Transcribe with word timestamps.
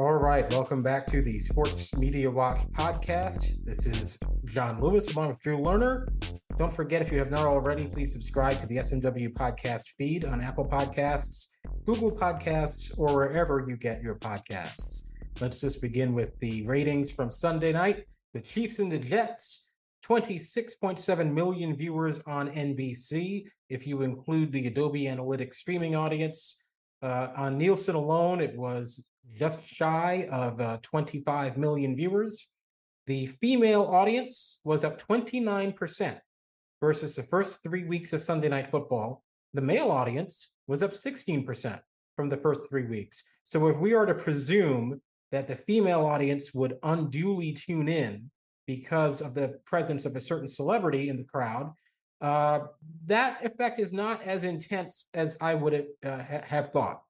All 0.00 0.14
right, 0.14 0.50
welcome 0.50 0.82
back 0.82 1.06
to 1.08 1.20
the 1.20 1.38
Sports 1.38 1.94
Media 1.94 2.30
Watch 2.30 2.60
podcast. 2.72 3.62
This 3.66 3.84
is 3.84 4.18
Jon 4.46 4.80
Lewis 4.80 5.14
along 5.14 5.28
with 5.28 5.40
Drew 5.40 5.58
Lerner. 5.58 6.08
Don't 6.56 6.72
forget, 6.72 7.02
if 7.02 7.12
you 7.12 7.18
have 7.18 7.30
not 7.30 7.44
already, 7.44 7.84
please 7.84 8.10
subscribe 8.10 8.58
to 8.60 8.66
the 8.66 8.78
SMW 8.78 9.30
podcast 9.34 9.82
feed 9.98 10.24
on 10.24 10.40
Apple 10.40 10.64
Podcasts, 10.64 11.48
Google 11.84 12.10
Podcasts, 12.10 12.98
or 12.98 13.14
wherever 13.14 13.62
you 13.68 13.76
get 13.76 14.00
your 14.02 14.14
podcasts. 14.14 15.02
Let's 15.38 15.60
just 15.60 15.82
begin 15.82 16.14
with 16.14 16.30
the 16.40 16.66
ratings 16.66 17.10
from 17.10 17.30
Sunday 17.30 17.72
night. 17.72 18.06
The 18.32 18.40
Chiefs 18.40 18.78
and 18.78 18.90
the 18.90 18.98
Jets, 18.98 19.72
26.7 20.06 21.30
million 21.30 21.76
viewers 21.76 22.22
on 22.26 22.48
NBC. 22.48 23.44
If 23.68 23.86
you 23.86 24.00
include 24.00 24.50
the 24.50 24.66
Adobe 24.66 25.04
Analytics 25.04 25.56
streaming 25.56 25.94
audience, 25.94 26.58
uh, 27.02 27.28
on 27.36 27.56
Nielsen 27.56 27.94
alone, 27.94 28.40
it 28.40 28.56
was 28.56 29.04
just 29.36 29.66
shy 29.66 30.26
of 30.30 30.60
uh, 30.60 30.78
25 30.82 31.56
million 31.56 31.96
viewers. 31.96 32.48
The 33.06 33.26
female 33.26 33.82
audience 33.82 34.60
was 34.64 34.84
up 34.84 35.00
29% 35.02 36.18
versus 36.80 37.16
the 37.16 37.22
first 37.22 37.62
three 37.62 37.84
weeks 37.84 38.12
of 38.12 38.22
Sunday 38.22 38.48
Night 38.48 38.70
Football. 38.70 39.24
The 39.54 39.62
male 39.62 39.90
audience 39.90 40.54
was 40.66 40.82
up 40.82 40.92
16% 40.92 41.80
from 42.16 42.28
the 42.28 42.36
first 42.36 42.68
three 42.68 42.86
weeks. 42.86 43.24
So 43.44 43.66
if 43.68 43.78
we 43.78 43.94
are 43.94 44.06
to 44.06 44.14
presume 44.14 45.00
that 45.32 45.46
the 45.46 45.56
female 45.56 46.06
audience 46.06 46.52
would 46.54 46.78
unduly 46.82 47.52
tune 47.52 47.88
in 47.88 48.30
because 48.66 49.20
of 49.20 49.34
the 49.34 49.60
presence 49.64 50.04
of 50.04 50.16
a 50.16 50.20
certain 50.20 50.48
celebrity 50.48 51.08
in 51.08 51.16
the 51.16 51.24
crowd, 51.24 51.72
uh, 52.20 52.60
that 53.06 53.44
effect 53.44 53.80
is 53.80 53.92
not 53.92 54.22
as 54.22 54.44
intense 54.44 55.06
as 55.14 55.36
I 55.40 55.54
would 55.54 55.86
uh, 56.04 56.22
ha- 56.22 56.42
have 56.44 56.70
thought. 56.70 57.02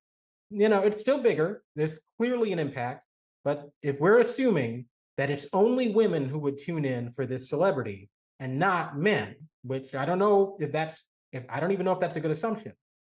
You 0.50 0.68
know, 0.68 0.82
it's 0.82 1.00
still 1.00 1.22
bigger. 1.22 1.62
There's 1.76 1.98
clearly 2.16 2.52
an 2.52 2.58
impact, 2.58 3.06
but 3.44 3.70
if 3.82 4.00
we're 4.00 4.18
assuming 4.18 4.86
that 5.16 5.30
it's 5.30 5.46
only 5.52 5.90
women 5.90 6.28
who 6.28 6.38
would 6.40 6.58
tune 6.58 6.84
in 6.84 7.12
for 7.12 7.26
this 7.26 7.48
celebrity 7.48 8.10
and 8.40 8.58
not 8.58 8.98
men, 8.98 9.36
which 9.62 9.94
I 9.94 10.04
don't 10.04 10.18
know 10.18 10.56
if 10.60 10.72
that's 10.72 11.04
if 11.32 11.44
I 11.48 11.60
don't 11.60 11.72
even 11.72 11.84
know 11.84 11.92
if 11.92 12.00
that's 12.00 12.16
a 12.16 12.20
good 12.20 12.30
assumption, 12.30 12.72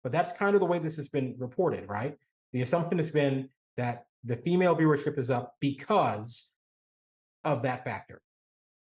but 0.04 0.12
that's 0.12 0.32
kind 0.32 0.56
of 0.56 0.60
the 0.60 0.66
way 0.66 0.80
this 0.80 0.98
has 0.98 1.10
been 1.10 1.36
reported, 1.38 1.88
right? 1.88 2.18
The 2.54 2.62
assumption 2.62 2.98
has 2.98 3.12
been 3.12 3.50
that 3.78 4.06
the 4.24 4.36
female 4.36 4.76
viewership 4.76 5.18
is 5.18 5.30
up 5.30 5.56
because 5.60 6.54
of 7.46 7.64
that 7.64 7.84
factor. 7.84 8.22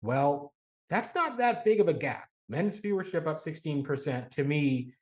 Well, 0.02 0.52
that's 0.90 1.14
not 1.14 1.38
that 1.38 1.64
big 1.64 1.80
of 1.80 1.88
a 1.88 1.92
gap. 1.92 2.28
Men's 2.48 2.80
viewership 2.80 3.26
up 3.26 3.36
16% 3.36 4.30
to 4.30 4.44
me, 4.44 4.92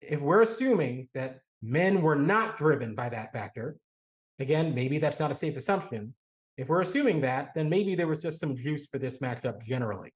if 0.00 0.20
we're 0.20 0.42
assuming 0.42 1.08
that 1.14 1.40
men 1.62 2.02
were 2.02 2.16
not 2.16 2.56
driven 2.56 2.94
by 2.94 3.08
that 3.08 3.32
factor, 3.32 3.76
again, 4.38 4.74
maybe 4.74 4.98
that's 4.98 5.20
not 5.20 5.30
a 5.30 5.34
safe 5.34 5.56
assumption. 5.56 6.14
If 6.56 6.68
we're 6.68 6.80
assuming 6.80 7.20
that, 7.22 7.54
then 7.54 7.68
maybe 7.68 7.94
there 7.94 8.06
was 8.06 8.22
just 8.22 8.40
some 8.40 8.56
juice 8.56 8.86
for 8.86 8.98
this 8.98 9.18
matchup 9.18 9.62
generally. 9.62 10.12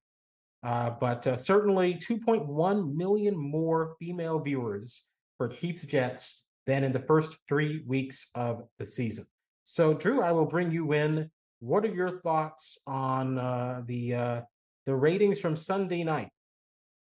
Uh, 0.63 0.91
but 0.99 1.25
uh, 1.27 1.35
certainly 1.35 1.93
2.1 1.95 2.95
million 2.95 3.37
more 3.37 3.95
female 3.99 4.39
viewers 4.39 5.07
for 5.37 5.47
Chiefs 5.47 5.83
Jets 5.83 6.47
than 6.65 6.83
in 6.83 6.91
the 6.91 6.99
first 6.99 7.39
three 7.47 7.83
weeks 7.85 8.29
of 8.35 8.63
the 8.79 8.85
season. 8.85 9.25
So, 9.63 9.93
Drew, 9.93 10.21
I 10.21 10.31
will 10.31 10.45
bring 10.45 10.71
you 10.71 10.93
in. 10.93 11.29
What 11.59 11.85
are 11.85 11.93
your 11.93 12.19
thoughts 12.21 12.77
on 12.85 13.37
uh, 13.37 13.81
the 13.85 14.13
uh, 14.13 14.41
the 14.85 14.95
ratings 14.95 15.39
from 15.39 15.55
Sunday 15.55 16.03
night? 16.03 16.29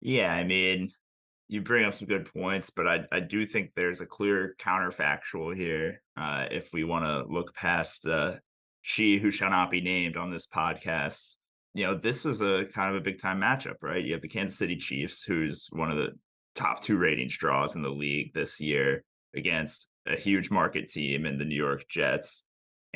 Yeah, 0.02 0.34
I 0.34 0.44
mean, 0.44 0.92
you 1.54 1.62
bring 1.62 1.86
up 1.86 1.94
some 1.94 2.08
good 2.08 2.32
points, 2.34 2.72
but 2.72 2.88
I 2.88 3.06
I 3.12 3.20
do 3.20 3.46
think 3.46 3.72
there's 3.76 4.02
a 4.02 4.08
clear 4.08 4.56
counterfactual 4.60 5.56
here. 5.56 6.02
Uh, 6.18 6.48
if 6.50 6.74
we 6.74 6.84
want 6.84 7.06
to 7.06 7.32
look 7.32 7.54
past 7.54 8.08
uh, 8.08 8.38
she 8.82 9.20
who 9.20 9.30
shall 9.30 9.52
not 9.52 9.70
be 9.70 9.80
named 9.80 10.18
on 10.18 10.32
this 10.32 10.48
podcast, 10.48 11.38
you 11.76 11.86
know, 11.86 11.94
this 11.94 12.26
was 12.26 12.42
a 12.42 12.66
kind 12.74 12.90
of 12.90 13.00
a 13.00 13.04
big 13.04 13.20
time 13.20 13.40
matchup, 13.40 13.76
right? 13.84 14.04
You 14.04 14.14
have 14.14 14.24
the 14.24 14.28
Kansas 14.28 14.58
City 14.58 14.78
Chiefs, 14.78 15.24
who's 15.24 15.68
one 15.72 15.92
of 15.92 15.98
the 15.98 16.10
top 16.56 16.82
two 16.82 16.98
ratings 16.98 17.38
draws 17.38 17.76
in 17.76 17.84
the 17.84 17.90
league 17.90 18.34
this 18.34 18.60
year, 18.60 19.04
against 19.36 19.88
a 20.08 20.16
huge 20.16 20.50
market 20.50 20.90
team 20.90 21.28
in 21.28 21.38
the 21.38 21.46
New 21.46 21.56
York 21.56 21.88
Jets. 21.88 22.46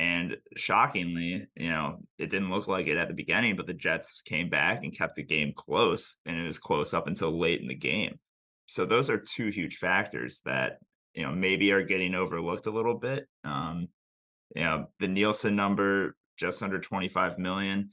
And 0.00 0.36
shockingly, 0.56 1.46
you 1.56 1.68
know, 1.68 1.98
it 2.18 2.30
didn't 2.30 2.50
look 2.50 2.66
like 2.66 2.88
it 2.88 2.98
at 2.98 3.06
the 3.06 3.14
beginning, 3.14 3.54
but 3.54 3.66
the 3.68 3.74
Jets 3.74 4.22
came 4.22 4.48
back 4.48 4.82
and 4.82 4.96
kept 4.96 5.14
the 5.14 5.24
game 5.24 5.52
close, 5.54 6.16
and 6.26 6.40
it 6.40 6.46
was 6.46 6.58
close 6.58 6.92
up 6.92 7.06
until 7.06 7.38
late 7.38 7.60
in 7.60 7.68
the 7.68 7.74
game. 7.74 8.18
So 8.68 8.84
those 8.84 9.08
are 9.08 9.18
two 9.18 9.48
huge 9.48 9.78
factors 9.78 10.42
that 10.44 10.78
you 11.14 11.22
know 11.22 11.32
maybe 11.32 11.72
are 11.72 11.82
getting 11.82 12.14
overlooked 12.14 12.66
a 12.66 12.70
little 12.70 12.94
bit. 12.94 13.26
Um, 13.42 13.88
you 14.54 14.62
know, 14.62 14.88
the 15.00 15.08
Nielsen 15.08 15.56
number 15.56 16.16
just 16.36 16.62
under 16.62 16.78
25 16.78 17.38
million. 17.38 17.90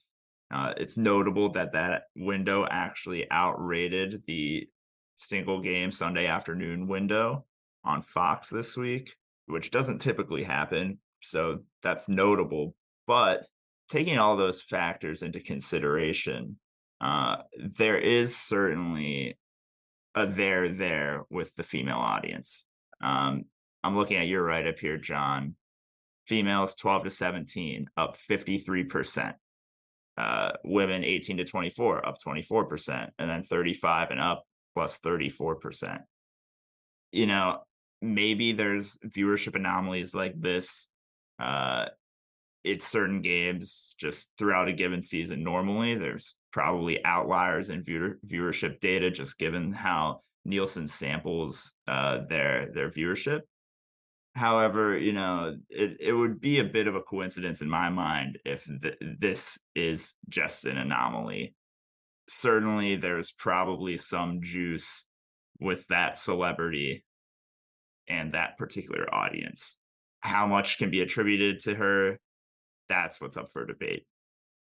Uh, 0.51 0.73
it's 0.77 0.97
notable 0.97 1.49
that 1.49 1.73
that 1.73 2.03
window 2.15 2.67
actually 2.69 3.29
outrated 3.31 4.21
the 4.27 4.67
single 5.15 5.59
game 5.59 5.91
Sunday 5.91 6.27
afternoon 6.27 6.87
window 6.87 7.45
on 7.83 8.01
Fox 8.01 8.49
this 8.49 8.77
week, 8.77 9.15
which 9.47 9.71
doesn't 9.71 9.99
typically 9.99 10.43
happen. 10.43 10.99
So 11.21 11.59
that's 11.81 12.07
notable. 12.07 12.75
But 13.07 13.47
taking 13.89 14.19
all 14.19 14.35
those 14.35 14.61
factors 14.61 15.23
into 15.23 15.39
consideration, 15.39 16.57
uh, 17.01 17.37
there 17.57 17.97
is 17.97 18.35
certainly 18.35 19.37
a 20.15 20.25
there 20.25 20.69
there 20.69 21.23
with 21.29 21.53
the 21.55 21.63
female 21.63 21.97
audience. 21.97 22.65
Um, 23.01 23.45
I'm 23.83 23.95
looking 23.95 24.17
at 24.17 24.27
your 24.27 24.43
right 24.43 24.65
up 24.65 24.79
here, 24.79 24.97
Jon. 24.97 25.55
Females 26.25 26.75
12 26.75 27.03
to 27.03 27.09
17 27.09 27.87
up 27.97 28.17
53%. 28.17 29.33
Uh, 30.17 30.51
women 30.63 31.03
18 31.03 31.37
to 31.37 31.43
24 31.43 32.07
up 32.07 32.17
24%. 32.25 33.09
And 33.19 33.29
then 33.29 33.43
35 33.43 34.11
and 34.11 34.19
up 34.19 34.43
plus 34.73 34.97
34%. 34.99 35.99
You 37.11 37.27
know, 37.27 37.59
maybe 38.01 38.53
there's 38.53 38.97
viewership 39.05 39.55
anomalies 39.55 40.15
like 40.15 40.39
this 40.39 40.87
uh, 41.39 41.85
it's 42.63 42.87
certain 42.87 43.21
games 43.21 43.95
just 43.99 44.31
throughout 44.37 44.67
a 44.67 44.73
given 44.73 45.01
season. 45.01 45.43
Normally, 45.43 45.95
there's 45.95 46.35
probably 46.55 47.03
outliers 47.03 47.69
in 47.69 47.83
viewer, 47.83 48.17
viewership 48.25 48.79
data, 48.79 49.11
just 49.11 49.37
given 49.37 49.73
how 49.73 50.21
Nielsen 50.45 50.87
samples 50.87 51.73
uh, 51.85 52.19
their 52.29 52.71
their 52.73 52.89
viewership. 52.89 53.41
However, 54.35 54.97
you 54.97 55.11
know, 55.11 55.57
it, 55.69 55.97
it 55.99 56.13
would 56.13 56.39
be 56.39 56.59
a 56.59 56.63
bit 56.63 56.87
of 56.87 56.95
a 56.95 57.01
coincidence 57.01 57.61
in 57.61 57.69
my 57.69 57.89
mind 57.89 58.39
if 58.45 58.65
th- 58.81 58.97
this 59.19 59.59
is 59.75 60.15
just 60.29 60.65
an 60.65 60.77
anomaly. 60.77 61.53
Certainly, 62.29 62.97
there's 62.97 63.33
probably 63.33 63.97
some 63.97 64.39
juice 64.41 65.05
with 65.59 65.85
that 65.87 66.17
celebrity 66.17 67.03
and 68.07 68.31
that 68.31 68.57
particular 68.57 69.13
audience 69.13 69.77
how 70.19 70.47
much 70.47 70.77
can 70.77 70.89
be 70.89 71.01
attributed 71.01 71.59
to 71.59 71.75
her 71.75 72.19
that's 72.89 73.21
what's 73.21 73.37
up 73.37 73.51
for 73.51 73.65
debate 73.65 74.05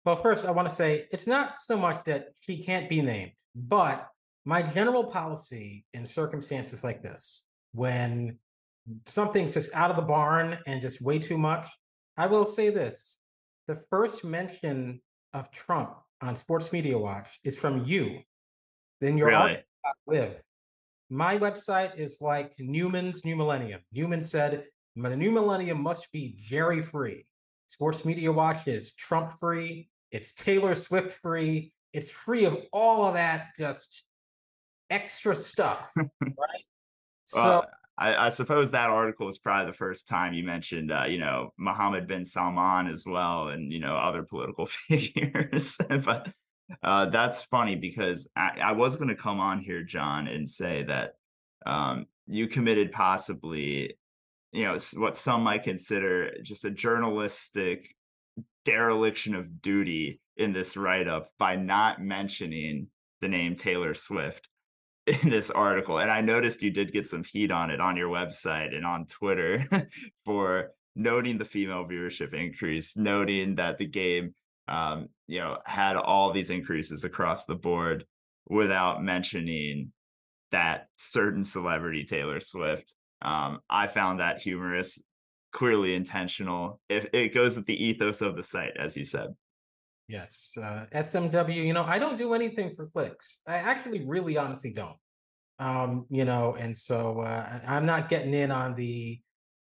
well 0.07 0.17
first 0.23 0.47
i 0.47 0.51
want 0.51 0.69
to 0.69 0.75
say 0.75 1.07
it's 1.13 1.27
not 1.27 1.61
so 1.61 1.77
much 1.77 2.03
that 2.05 2.29
she 2.41 2.63
can't 2.63 2.89
be 2.89 3.03
named 3.03 3.33
but 3.55 4.09
my 4.45 4.63
general 4.63 5.05
policy 5.05 5.85
in 5.93 6.07
circumstances 6.07 6.83
like 6.83 7.03
this 7.03 7.47
when 7.73 8.39
something's 9.05 9.53
just 9.53 9.75
out 9.75 9.91
of 9.91 9.97
the 9.97 10.03
barn 10.03 10.57
and 10.67 10.81
just 10.81 11.03
way 11.03 11.19
too 11.19 11.37
much 11.37 11.67
i 12.17 12.27
will 12.27 12.47
say 12.47 12.71
this 12.71 13.19
the 13.67 13.75
first 13.91 14.25
mention 14.25 15.01
of 15.35 15.51
trump 15.51 15.97
on 16.23 16.35
sports 16.35 16.73
media 16.73 16.97
watch 16.97 17.39
is 17.45 17.59
from 17.59 17.85
you 17.85 18.19
then 19.03 19.19
your 19.19 19.29
really? 19.29 19.59
live 20.07 20.41
my 21.11 21.37
website 21.37 21.99
is 21.99 22.19
like 22.23 22.55
newman's 22.59 23.25
new 23.25 23.37
millennium 23.37 23.81
newman 23.93 24.23
said 24.23 24.65
the 24.97 25.17
new 25.17 25.31
millennium 25.31 25.83
must 25.83 26.11
be 26.11 26.37
Jerry 26.41 26.81
free. 26.81 27.27
Sports 27.67 28.05
Media 28.05 28.33
Watch 28.33 28.67
is 28.67 28.95
Trump 28.95 29.39
free. 29.39 29.89
It's 30.11 30.33
Taylor 30.33 30.75
Swift 30.75 31.19
free. 31.21 31.73
It's 31.93 32.11
free 32.11 32.45
of 32.45 32.59
all 32.73 33.05
of 33.05 33.15
that 33.15 33.49
just 33.59 34.05
extra 34.91 35.35
stuff, 35.35 35.91
right? 36.21 36.65
So 37.25 37.65
I, 37.99 38.27
I, 38.27 38.29
suppose 38.29 38.71
that 38.71 38.91
article 38.91 39.27
was 39.27 39.39
probably 39.39 39.67
the 39.67 39.77
first 39.77 40.07
time 40.07 40.35
you 40.35 40.45
mentioned, 40.45 40.93
uh, 40.93 41.05
you 41.09 41.19
know, 41.19 41.53
Mohammed 41.57 42.07
bin 42.07 42.27
Salman 42.27 42.89
as 42.89 43.05
well, 43.07 43.49
and 43.49 43.73
you 43.73 43.81
know 43.81 43.95
other 43.97 44.23
political 44.23 44.67
figures. 44.89 45.79
but 46.05 46.29
uh, 46.83 47.07
that's 47.07 47.43
funny 47.43 47.75
because 47.75 48.29
I, 48.37 48.59
I 48.63 48.73
was 48.73 48.97
going 48.97 49.09
to 49.09 49.17
come 49.17 49.41
on 49.41 49.61
here, 49.61 49.83
Jon, 49.83 50.29
and 50.29 50.49
say 50.49 50.83
that 50.85 51.15
um, 51.65 52.07
you 52.27 52.49
committed 52.49 52.93
possibly, 52.93 53.97
you 54.53 54.65
know, 54.65 54.77
what 54.97 55.17
some 55.17 55.43
might 55.43 55.63
consider 55.63 56.33
just 56.43 56.65
a 56.65 56.71
journalistic 56.71 57.96
dereliction 58.67 59.35
of 59.35 59.63
duty 59.63 60.21
in 60.37 60.53
this 60.53 60.77
write 60.77 61.09
up 61.09 61.31
by 61.39 61.57
not 61.57 62.03
mentioning 62.03 62.89
the 63.23 63.29
name 63.29 63.57
Taylor 63.57 63.95
Swift 63.95 64.49
in 65.07 65.31
this 65.31 65.51
article. 65.51 65.99
And 65.99 66.11
I 66.11 66.21
noticed 66.21 66.63
you 66.63 66.71
did 66.71 66.93
get 66.93 67.09
some 67.09 67.25
heat 67.25 67.51
on 67.51 67.71
it 67.71 67.81
on 67.81 67.97
your 67.97 68.11
website 68.11 68.75
and 68.75 68.85
on 68.85 69.07
Twitter 69.07 69.65
for 70.25 70.73
noting 70.95 71.39
the 71.39 71.45
female 71.45 71.87
viewership 71.87 72.35
increase, 72.35 72.97
noting 72.97 73.55
that 73.55 73.79
the 73.79 73.87
game, 73.87 74.35
um, 74.69 75.09
you 75.29 75.39
know, 75.39 75.59
had 75.65 75.97
all 75.97 76.33
these 76.33 76.51
increases 76.51 77.05
across 77.05 77.45
the 77.45 77.55
board 77.55 78.05
without 78.49 79.03
mentioning 79.03 79.93
that 80.51 80.89
certain 80.97 81.45
celebrity 81.45 82.05
Taylor 82.05 82.41
Swift. 82.41 82.95
Um, 83.23 83.61
I 83.71 83.87
found 83.87 84.21
that 84.21 84.41
humorous, 84.41 85.01
clearly 85.57 85.95
intentional. 85.95 86.81
If 86.91 87.07
it 87.15 87.33
goes 87.33 87.57
with 87.57 87.67
the 87.67 87.83
ethos 87.83 88.21
of 88.21 88.37
the 88.37 88.43
site, 88.43 88.77
as 88.79 88.95
you 88.97 89.07
said. 89.07 89.29
Yes, 90.07 90.53
uh, 90.63 90.85
SMW. 90.93 91.67
You 91.67 91.73
know, 91.73 91.85
I 91.85 91.99
don't 91.99 92.19
do 92.19 92.35
anything 92.35 92.75
for 92.75 92.87
clicks. 92.87 93.41
I 93.49 93.57
actually, 93.57 94.05
really, 94.05 94.37
honestly 94.37 94.73
don't. 94.73 94.97
Um, 95.59 96.07
you 96.11 96.27
know, 96.27 96.55
and 96.61 96.77
so 96.77 97.21
uh, 97.21 97.61
I'm 97.67 97.87
not 97.87 98.11
getting 98.11 98.35
in 98.35 98.51
on 98.51 98.75
the 98.75 99.19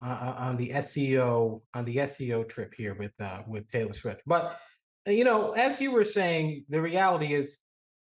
uh, 0.04 0.08
uh 0.08 0.34
on 0.38 0.56
the 0.56 0.70
SEO 0.70 1.60
on 1.74 1.84
the 1.84 1.96
SEO 1.96 2.48
trip 2.48 2.72
here 2.74 2.94
with 2.94 3.12
uh, 3.20 3.42
with 3.46 3.68
Taylor 3.68 3.92
Swift. 3.92 4.22
But 4.26 4.58
you 5.06 5.24
know, 5.24 5.52
as 5.52 5.80
you 5.80 5.92
were 5.92 6.04
saying, 6.04 6.64
the 6.70 6.80
reality 6.80 7.34
is 7.34 7.58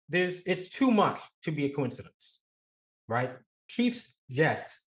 there's 0.09 0.43
it's 0.45 0.69
too 0.69 0.91
much 0.91 1.21
to 1.45 1.53
be 1.53 1.67
a 1.67 1.71
coincidence, 1.71 2.41
right? 3.09 3.31
Chiefs 3.69 4.17
Jets, 4.29 4.83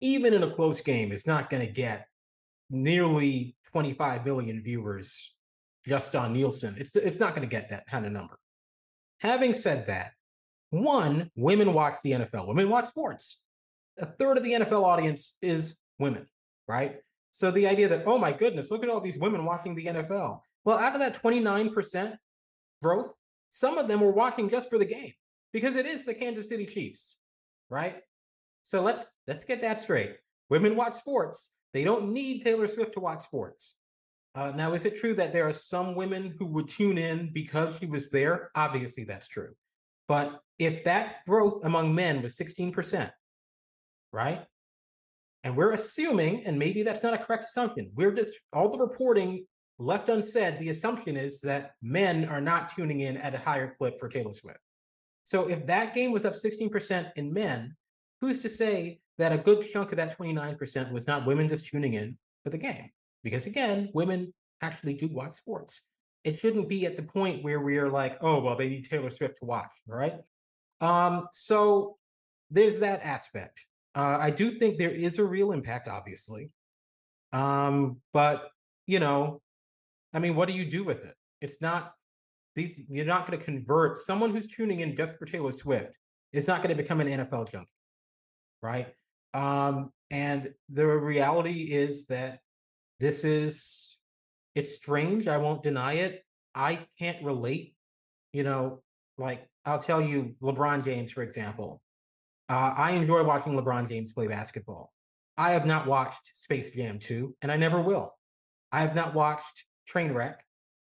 even 0.00 0.34
in 0.34 0.42
a 0.42 0.50
close 0.50 0.80
game, 0.80 1.12
is 1.12 1.26
not 1.26 1.48
going 1.48 1.64
to 1.64 1.72
get 1.72 2.08
nearly 2.70 3.56
25 3.72 4.24
million 4.24 4.62
viewers 4.62 5.34
just 5.86 6.14
on 6.14 6.32
Nielsen. 6.32 6.76
It's 6.78 6.94
it's 6.96 7.20
not 7.20 7.34
going 7.34 7.46
to 7.46 7.50
get 7.50 7.68
that 7.70 7.86
kind 7.86 8.06
of 8.06 8.12
number. 8.12 8.38
Having 9.20 9.54
said 9.54 9.86
that, 9.86 10.12
one, 10.70 11.30
women 11.36 11.72
watch 11.72 11.96
the 12.02 12.12
NFL. 12.12 12.48
Women 12.48 12.68
watch 12.68 12.86
sports. 12.86 13.42
A 14.00 14.06
third 14.06 14.38
of 14.38 14.44
the 14.44 14.52
NFL 14.52 14.82
audience 14.82 15.36
is 15.40 15.76
women, 15.98 16.26
right? 16.66 16.96
So 17.30 17.50
the 17.50 17.66
idea 17.66 17.88
that, 17.88 18.04
oh 18.06 18.18
my 18.18 18.32
goodness, 18.32 18.70
look 18.70 18.82
at 18.82 18.88
all 18.88 19.00
these 19.00 19.18
women 19.18 19.44
watching 19.44 19.74
the 19.74 19.86
NFL. 19.86 20.40
Well, 20.64 20.78
out 20.78 20.94
of 20.94 21.00
that 21.00 21.20
29% 21.22 22.16
growth, 22.82 23.12
some 23.50 23.78
of 23.78 23.88
them 23.88 24.00
were 24.00 24.12
watching 24.12 24.48
just 24.48 24.70
for 24.70 24.78
the 24.78 24.84
game 24.84 25.12
because 25.52 25.76
it 25.76 25.86
is 25.86 26.04
the 26.04 26.14
Kansas 26.14 26.48
City 26.48 26.66
Chiefs, 26.66 27.18
right? 27.70 27.96
So 28.64 28.80
let's 28.82 29.04
let's 29.28 29.44
get 29.44 29.60
that 29.60 29.78
straight. 29.78 30.16
Women 30.48 30.74
watch 30.74 30.94
sports. 30.94 31.50
They 31.74 31.84
don't 31.84 32.12
need 32.12 32.42
Taylor 32.42 32.68
Swift 32.68 32.94
to 32.94 33.00
watch 33.00 33.22
sports. 33.22 33.74
Uh, 34.36 34.52
now, 34.52 34.72
is 34.72 34.84
it 34.84 34.96
true 34.96 35.12
that 35.14 35.32
there 35.32 35.46
are 35.46 35.52
some 35.52 35.94
women 35.94 36.34
who 36.38 36.46
would 36.46 36.68
tune 36.68 36.96
in 36.96 37.30
because 37.32 37.76
she 37.78 37.86
was 37.86 38.10
there? 38.10 38.50
Obviously, 38.54 39.04
that's 39.04 39.28
true. 39.28 39.54
But 40.08 40.40
if 40.58 40.84
that 40.84 41.24
growth 41.26 41.64
among 41.64 41.94
men 41.94 42.22
was 42.22 42.36
16%, 42.36 43.10
right? 44.12 44.44
And 45.42 45.56
we're 45.56 45.72
assuming, 45.72 46.46
and 46.46 46.58
maybe 46.58 46.82
that's 46.82 47.02
not 47.02 47.14
a 47.14 47.18
correct 47.18 47.44
assumption, 47.44 47.90
we're 47.94 48.12
just 48.12 48.32
all 48.52 48.70
the 48.70 48.78
reporting 48.78 49.44
left 49.78 50.08
unsaid. 50.08 50.58
The 50.58 50.70
assumption 50.70 51.16
is 51.16 51.40
that 51.42 51.72
men 51.82 52.24
are 52.26 52.40
not 52.40 52.74
tuning 52.74 53.00
in 53.00 53.16
at 53.16 53.34
a 53.34 53.38
higher 53.38 53.74
clip 53.76 53.98
for 53.98 54.08
Taylor 54.08 54.32
Swift. 54.32 54.60
So 55.24 55.48
if 55.48 55.66
that 55.66 55.94
game 55.94 56.12
was 56.12 56.24
up 56.24 56.34
16% 56.34 57.10
in 57.16 57.32
men, 57.32 57.76
who's 58.20 58.40
to 58.42 58.48
say 58.48 59.00
that 59.18 59.32
a 59.32 59.38
good 59.38 59.62
chunk 59.72 59.90
of 59.92 59.96
that 59.98 60.18
29% 60.18 60.92
was 60.92 61.06
not 61.06 61.26
women 61.26 61.48
just 61.48 61.66
tuning 61.66 61.94
in 61.94 62.16
for 62.42 62.50
the 62.50 62.58
game? 62.58 62.90
because 63.24 63.46
again, 63.46 63.88
women 63.94 64.32
actually 64.60 64.94
do 64.94 65.08
watch 65.08 65.32
sports. 65.32 65.88
It 66.22 66.38
shouldn't 66.38 66.68
be 66.68 66.86
at 66.86 66.94
the 66.94 67.02
point 67.02 67.42
where 67.42 67.60
we 67.60 67.78
are 67.78 67.90
like, 67.90 68.18
oh, 68.20 68.38
well, 68.40 68.56
they 68.56 68.68
need 68.68 68.88
Taylor 68.88 69.10
Swift 69.10 69.38
to 69.40 69.46
watch, 69.46 69.70
right? 69.86 70.20
Um, 70.80 71.26
so 71.32 71.96
there's 72.50 72.78
that 72.78 73.02
aspect. 73.02 73.66
Uh, 73.94 74.18
I 74.20 74.30
do 74.30 74.58
think 74.58 74.76
there 74.76 74.90
is 74.90 75.18
a 75.18 75.24
real 75.24 75.52
impact, 75.52 75.88
obviously. 75.88 76.52
Um, 77.32 77.96
but 78.12 78.50
you 78.86 79.00
know, 79.00 79.40
I 80.12 80.18
mean, 80.18 80.34
what 80.34 80.48
do 80.48 80.54
you 80.54 80.70
do 80.70 80.84
with 80.84 81.04
it? 81.04 81.14
It's 81.40 81.60
not 81.60 81.94
these 82.54 82.80
you're 82.88 83.06
not 83.06 83.26
going 83.26 83.38
to 83.38 83.44
convert 83.44 83.98
someone 83.98 84.30
who's 84.30 84.46
tuning 84.46 84.80
in 84.80 84.96
just 84.96 85.18
for 85.18 85.24
Taylor 85.24 85.52
Swift 85.52 85.98
it's 86.34 86.48
not 86.48 86.62
going 86.62 86.76
to 86.76 86.82
become 86.82 87.00
an 87.00 87.06
NFL 87.06 87.50
junkie, 87.50 87.68
right? 88.60 88.88
Um, 89.34 89.90
and 90.10 90.54
the 90.68 90.86
reality 90.86 91.72
is 91.72 92.06
that 92.06 92.38
this 93.00 93.24
is 93.24 93.98
it's 94.54 94.74
strange. 94.74 95.26
I 95.26 95.38
won't 95.38 95.62
deny 95.62 95.94
it. 95.94 96.24
I 96.54 96.86
can't 96.98 97.22
relate. 97.24 97.74
You 98.32 98.44
know, 98.44 98.82
like 99.18 99.48
I'll 99.64 99.80
tell 99.80 100.00
you, 100.00 100.34
LeBron 100.42 100.84
James, 100.84 101.10
for 101.10 101.22
example. 101.22 101.82
Uh, 102.48 102.74
I 102.76 102.92
enjoy 102.92 103.22
watching 103.24 103.54
LeBron 103.54 103.88
James 103.88 104.12
play 104.12 104.26
basketball. 104.26 104.92
I 105.36 105.50
have 105.50 105.66
not 105.66 105.86
watched 105.86 106.30
Space 106.36 106.70
Jam 106.70 106.98
2, 106.98 107.34
and 107.42 107.50
I 107.50 107.56
never 107.56 107.80
will. 107.80 108.14
I 108.70 108.80
have 108.80 108.94
not 108.94 109.14
watched 109.14 109.64
Trainwreck. 109.90 110.36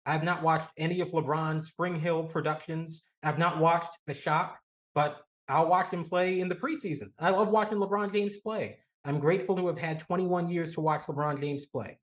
I 0.05 0.13
have 0.13 0.23
not 0.23 0.41
watched 0.41 0.69
any 0.77 1.01
of 1.01 1.11
LeBron's 1.11 1.71
SpringHill 1.71 2.29
productions. 2.29 3.03
I've 3.23 3.39
not 3.39 3.59
watched 3.59 3.97
The 4.05 4.13
Shop, 4.13 4.57
but 4.95 5.21
I'll 5.47 5.67
watch 5.67 5.89
him 5.89 6.03
play 6.03 6.39
in 6.39 6.49
the 6.49 6.55
preseason. 6.55 7.09
I 7.19 7.29
love 7.29 7.49
watching 7.49 7.77
LeBron 7.77 8.11
James 8.11 8.38
play. 8.38 8.77
I'm 9.05 9.19
grateful 9.19 9.55
to 9.55 9.67
have 9.67 9.79
had 9.79 9.99
21 9.99 10.49
years 10.49 10.73
to 10.73 10.81
watch 10.81 11.03
LeBron 11.03 11.39
James 11.39 11.65
play, 11.65 11.97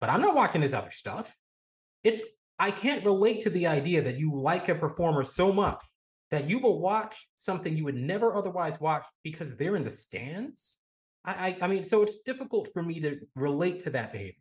but 0.00 0.10
I'm 0.10 0.20
not 0.20 0.34
watching 0.34 0.62
his 0.62 0.74
other 0.74 0.90
stuff. 0.90 1.34
It's 2.04 2.22
I 2.58 2.70
can't 2.70 3.04
relate 3.04 3.42
to 3.44 3.50
the 3.50 3.66
idea 3.66 4.02
that 4.02 4.18
you 4.18 4.34
like 4.34 4.68
a 4.68 4.74
performer 4.74 5.24
so 5.24 5.50
much 5.50 5.82
that 6.30 6.48
you 6.48 6.58
will 6.58 6.78
watch 6.78 7.28
something 7.36 7.76
you 7.76 7.84
would 7.84 7.96
never 7.96 8.34
otherwise 8.34 8.78
watch 8.80 9.04
because 9.24 9.56
they're 9.56 9.76
in 9.76 9.82
the 9.82 9.90
stands. 9.90 10.78
I, 11.24 11.32
I, 11.32 11.56
I 11.62 11.66
mean, 11.68 11.84
so 11.84 12.02
it's 12.02 12.20
difficult 12.20 12.68
for 12.72 12.82
me 12.82 13.00
to 13.00 13.18
relate 13.34 13.80
to 13.84 13.90
that 13.90 14.12
behavior. 14.12 14.34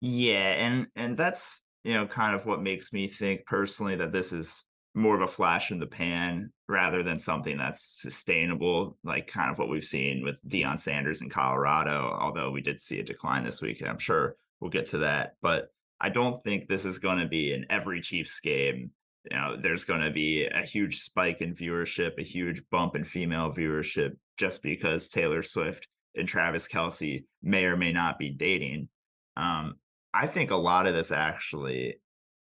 Yeah, 0.00 0.52
and 0.54 0.88
and 0.96 1.16
that's 1.16 1.62
you 1.84 1.94
know 1.94 2.06
kind 2.06 2.34
of 2.34 2.46
what 2.46 2.62
makes 2.62 2.92
me 2.92 3.08
think 3.08 3.46
personally 3.46 3.96
that 3.96 4.12
this 4.12 4.32
is 4.32 4.66
more 4.94 5.16
of 5.16 5.22
a 5.22 5.28
flash 5.28 5.70
in 5.70 5.78
the 5.78 5.86
pan 5.86 6.52
rather 6.68 7.02
than 7.02 7.18
something 7.18 7.58
that's 7.58 8.00
sustainable, 8.00 8.96
like 9.02 9.26
kind 9.26 9.50
of 9.50 9.58
what 9.58 9.68
we've 9.68 9.84
seen 9.84 10.22
with 10.22 10.36
Deion 10.46 10.78
Sanders 10.78 11.20
in 11.20 11.28
Colorado. 11.28 12.16
Although 12.20 12.50
we 12.50 12.60
did 12.60 12.80
see 12.80 13.00
a 13.00 13.04
decline 13.04 13.44
this 13.44 13.60
week, 13.60 13.80
and 13.80 13.90
I'm 13.90 13.98
sure 13.98 14.36
we'll 14.60 14.70
get 14.70 14.86
to 14.86 14.98
that. 14.98 15.34
But 15.42 15.70
I 16.00 16.08
don't 16.10 16.42
think 16.44 16.68
this 16.68 16.84
is 16.84 16.98
going 16.98 17.18
to 17.18 17.26
be 17.26 17.52
in 17.52 17.66
every 17.70 18.00
Chiefs 18.00 18.40
game. 18.40 18.90
You 19.30 19.36
know, 19.36 19.56
there's 19.60 19.84
going 19.84 20.02
to 20.02 20.10
be 20.10 20.46
a 20.46 20.62
huge 20.62 21.00
spike 21.00 21.40
in 21.40 21.54
viewership, 21.54 22.18
a 22.18 22.22
huge 22.22 22.62
bump 22.70 22.94
in 22.94 23.04
female 23.04 23.52
viewership, 23.52 24.16
just 24.36 24.62
because 24.62 25.08
Taylor 25.08 25.42
Swift 25.42 25.88
and 26.14 26.28
Travis 26.28 26.68
Kelce 26.68 27.24
may 27.42 27.64
or 27.64 27.76
may 27.76 27.92
not 27.92 28.18
be 28.18 28.30
dating. 28.30 28.88
Um, 29.36 29.76
I 30.12 30.26
think 30.28 30.50
a 30.50 30.56
lot 30.56 30.86
of 30.86 30.94
this 30.94 31.10
actually 31.10 31.96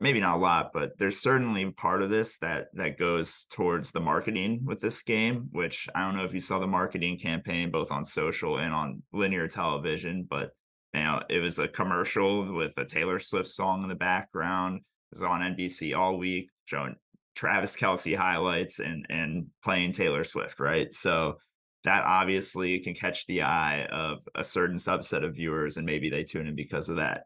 maybe 0.00 0.20
not 0.20 0.36
a 0.36 0.38
lot, 0.38 0.72
but 0.72 0.98
there's 0.98 1.20
certainly 1.20 1.70
part 1.70 2.02
of 2.02 2.10
this 2.10 2.38
that 2.38 2.68
that 2.74 2.98
goes 2.98 3.46
towards 3.50 3.92
the 3.92 4.00
marketing 4.00 4.60
with 4.64 4.80
this 4.80 5.02
game, 5.02 5.48
which 5.52 5.88
I 5.94 6.00
don't 6.04 6.16
know 6.16 6.24
if 6.24 6.34
you 6.34 6.40
saw 6.40 6.58
the 6.58 6.66
marketing 6.66 7.18
campaign 7.18 7.70
both 7.70 7.90
on 7.90 8.04
social 8.04 8.58
and 8.58 8.72
on 8.72 9.02
linear 9.12 9.48
television, 9.48 10.26
but 10.28 10.50
you 10.92 11.02
know, 11.02 11.22
it 11.28 11.40
was 11.40 11.58
a 11.58 11.68
commercial 11.68 12.54
with 12.54 12.72
a 12.76 12.84
Taylor 12.84 13.18
Swift 13.18 13.48
song 13.48 13.82
in 13.82 13.88
the 13.88 13.94
background. 13.94 14.76
It 14.76 15.14
was 15.14 15.22
on 15.22 15.40
NBC 15.40 15.96
all 15.96 16.18
week, 16.18 16.50
showing 16.66 16.96
Travis 17.34 17.76
Kelce 17.76 18.16
highlights 18.16 18.80
and 18.80 19.06
and 19.08 19.46
playing 19.62 19.92
Taylor 19.92 20.24
Swift, 20.24 20.60
right? 20.60 20.92
So 20.92 21.36
that 21.84 22.04
obviously 22.04 22.80
can 22.80 22.94
catch 22.94 23.26
the 23.26 23.42
eye 23.42 23.84
of 23.84 24.18
a 24.34 24.42
certain 24.42 24.76
subset 24.76 25.24
of 25.24 25.36
viewers, 25.36 25.76
and 25.76 25.86
maybe 25.86 26.10
they 26.10 26.24
tune 26.24 26.46
in 26.46 26.56
because 26.56 26.88
of 26.88 26.96
that. 26.96 27.24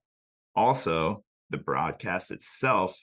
Also, 0.54 1.24
the 1.50 1.59
broadcast 1.59 2.30
itself 2.30 2.99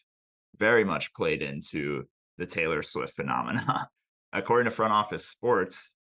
very 0.58 0.84
much 0.84 1.14
played 1.14 1.42
into 1.42 2.06
the 2.38 2.46
Taylor 2.46 2.82
Swift 2.82 3.16
phenomena. 3.16 3.90
According 4.34 4.66
to 4.66 4.72
Front 4.72 4.94
Office 4.94 5.26
Sports, 5.26 5.96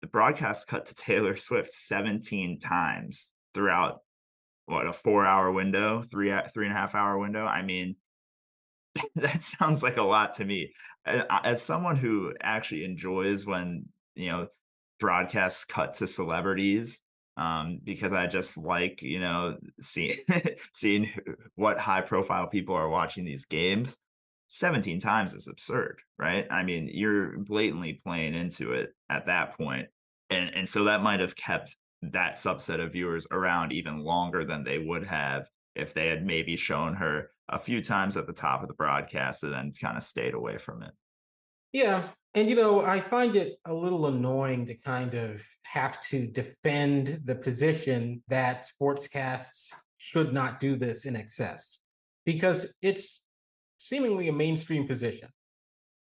the 0.00 0.08
broadcast 0.08 0.66
cut 0.66 0.86
to 0.86 0.94
Taylor 0.94 1.36
Swift 1.36 1.72
17 1.72 2.58
times 2.58 3.32
throughout 3.54 4.00
what 4.66 4.86
a 4.86 4.92
four 4.92 5.26
hour 5.26 5.50
window, 5.50 6.02
three 6.02 6.30
uh, 6.30 6.42
three 6.54 6.66
and 6.66 6.74
a 6.74 6.78
half 6.78 6.94
hour 6.94 7.18
window. 7.18 7.44
I 7.44 7.62
mean, 7.62 7.96
that 9.16 9.42
sounds 9.42 9.82
like 9.82 9.96
a 9.96 10.02
lot 10.02 10.34
to 10.34 10.44
me. 10.44 10.72
As 11.04 11.62
someone 11.62 11.96
who 11.96 12.34
actually 12.40 12.84
enjoys 12.84 13.46
when 13.46 13.86
you 14.14 14.30
know 14.30 14.48
broadcasts 14.98 15.64
cut 15.64 15.94
to 15.94 16.06
celebrities 16.06 17.02
um, 17.40 17.80
because 17.82 18.12
I 18.12 18.26
just 18.26 18.58
like 18.58 19.02
you 19.02 19.18
know 19.18 19.56
seeing 19.80 20.16
seeing 20.72 21.10
what 21.56 21.78
high 21.78 22.02
profile 22.02 22.46
people 22.46 22.76
are 22.76 22.88
watching 22.88 23.24
these 23.24 23.46
games. 23.46 23.98
17 24.52 24.98
times 24.98 25.32
is 25.32 25.46
absurd, 25.46 26.00
right? 26.18 26.44
I 26.50 26.64
mean, 26.64 26.90
you're 26.92 27.38
blatantly 27.38 28.00
playing 28.04 28.34
into 28.34 28.72
it 28.72 28.92
at 29.08 29.26
that 29.26 29.56
point. 29.56 29.88
And 30.28 30.54
and 30.54 30.68
so 30.68 30.84
that 30.84 31.02
might 31.02 31.20
have 31.20 31.34
kept 31.34 31.76
that 32.02 32.34
subset 32.34 32.82
of 32.84 32.92
viewers 32.92 33.26
around 33.30 33.72
even 33.72 34.04
longer 34.04 34.44
than 34.44 34.62
they 34.62 34.78
would 34.78 35.06
have 35.06 35.48
if 35.74 35.94
they 35.94 36.08
had 36.08 36.26
maybe 36.26 36.56
shown 36.56 36.94
her 36.94 37.30
a 37.48 37.58
few 37.58 37.80
times 37.80 38.16
at 38.16 38.26
the 38.26 38.32
top 38.32 38.60
of 38.62 38.68
the 38.68 38.74
broadcast 38.74 39.44
and 39.44 39.52
then 39.52 39.72
kind 39.80 39.96
of 39.96 40.02
stayed 40.02 40.34
away 40.34 40.58
from 40.58 40.82
it. 40.82 40.92
Yeah. 41.72 42.02
And, 42.34 42.48
you 42.48 42.56
know, 42.56 42.80
I 42.80 43.00
find 43.00 43.34
it 43.34 43.56
a 43.64 43.74
little 43.74 44.06
annoying 44.06 44.64
to 44.66 44.74
kind 44.74 45.14
of 45.14 45.44
have 45.64 46.00
to 46.06 46.26
defend 46.26 47.20
the 47.24 47.34
position 47.34 48.22
that 48.28 48.66
sportscasts 48.66 49.72
should 49.98 50.32
not 50.32 50.60
do 50.60 50.76
this 50.76 51.06
in 51.06 51.16
excess 51.16 51.80
because 52.24 52.76
it's 52.82 53.24
seemingly 53.78 54.28
a 54.28 54.32
mainstream 54.32 54.86
position. 54.86 55.28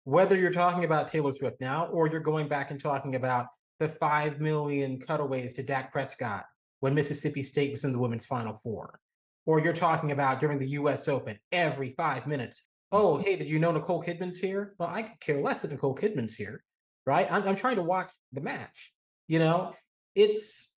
Whether 0.04 0.36
you're 0.36 0.50
talking 0.50 0.84
about 0.84 1.08
Taylor 1.08 1.32
Swift 1.32 1.60
now 1.60 1.86
or 1.86 2.08
you're 2.08 2.20
going 2.20 2.48
back 2.48 2.70
and 2.70 2.80
talking 2.80 3.16
about 3.16 3.46
the 3.78 3.88
5 3.88 4.40
million 4.40 5.00
cutaways 5.00 5.54
to 5.54 5.62
Dak 5.62 5.92
Prescott 5.92 6.44
when 6.80 6.94
Mississippi 6.94 7.42
State 7.42 7.72
was 7.72 7.84
in 7.84 7.92
the 7.92 7.98
women's 7.98 8.26
Final 8.26 8.54
Four, 8.62 9.00
or 9.46 9.60
you're 9.60 9.72
talking 9.72 10.12
about 10.12 10.40
during 10.40 10.58
the 10.58 10.70
US 10.70 11.08
Open 11.08 11.38
every 11.52 11.90
five 11.96 12.26
minutes, 12.26 12.67
oh, 12.92 13.18
hey, 13.18 13.36
did 13.36 13.48
you 13.48 13.58
know 13.58 13.72
Nicole 13.72 14.02
Kidman's 14.02 14.38
here? 14.38 14.74
Well, 14.78 14.88
I 14.88 15.02
could 15.02 15.20
care 15.20 15.40
less 15.40 15.64
if 15.64 15.70
Nicole 15.70 15.94
Kidman's 15.94 16.34
here, 16.34 16.62
right? 17.06 17.30
I'm, 17.30 17.46
I'm 17.46 17.56
trying 17.56 17.76
to 17.76 17.82
watch 17.82 18.10
the 18.32 18.40
match. 18.40 18.92
You 19.26 19.38
know, 19.38 19.74
it's, 20.14 20.74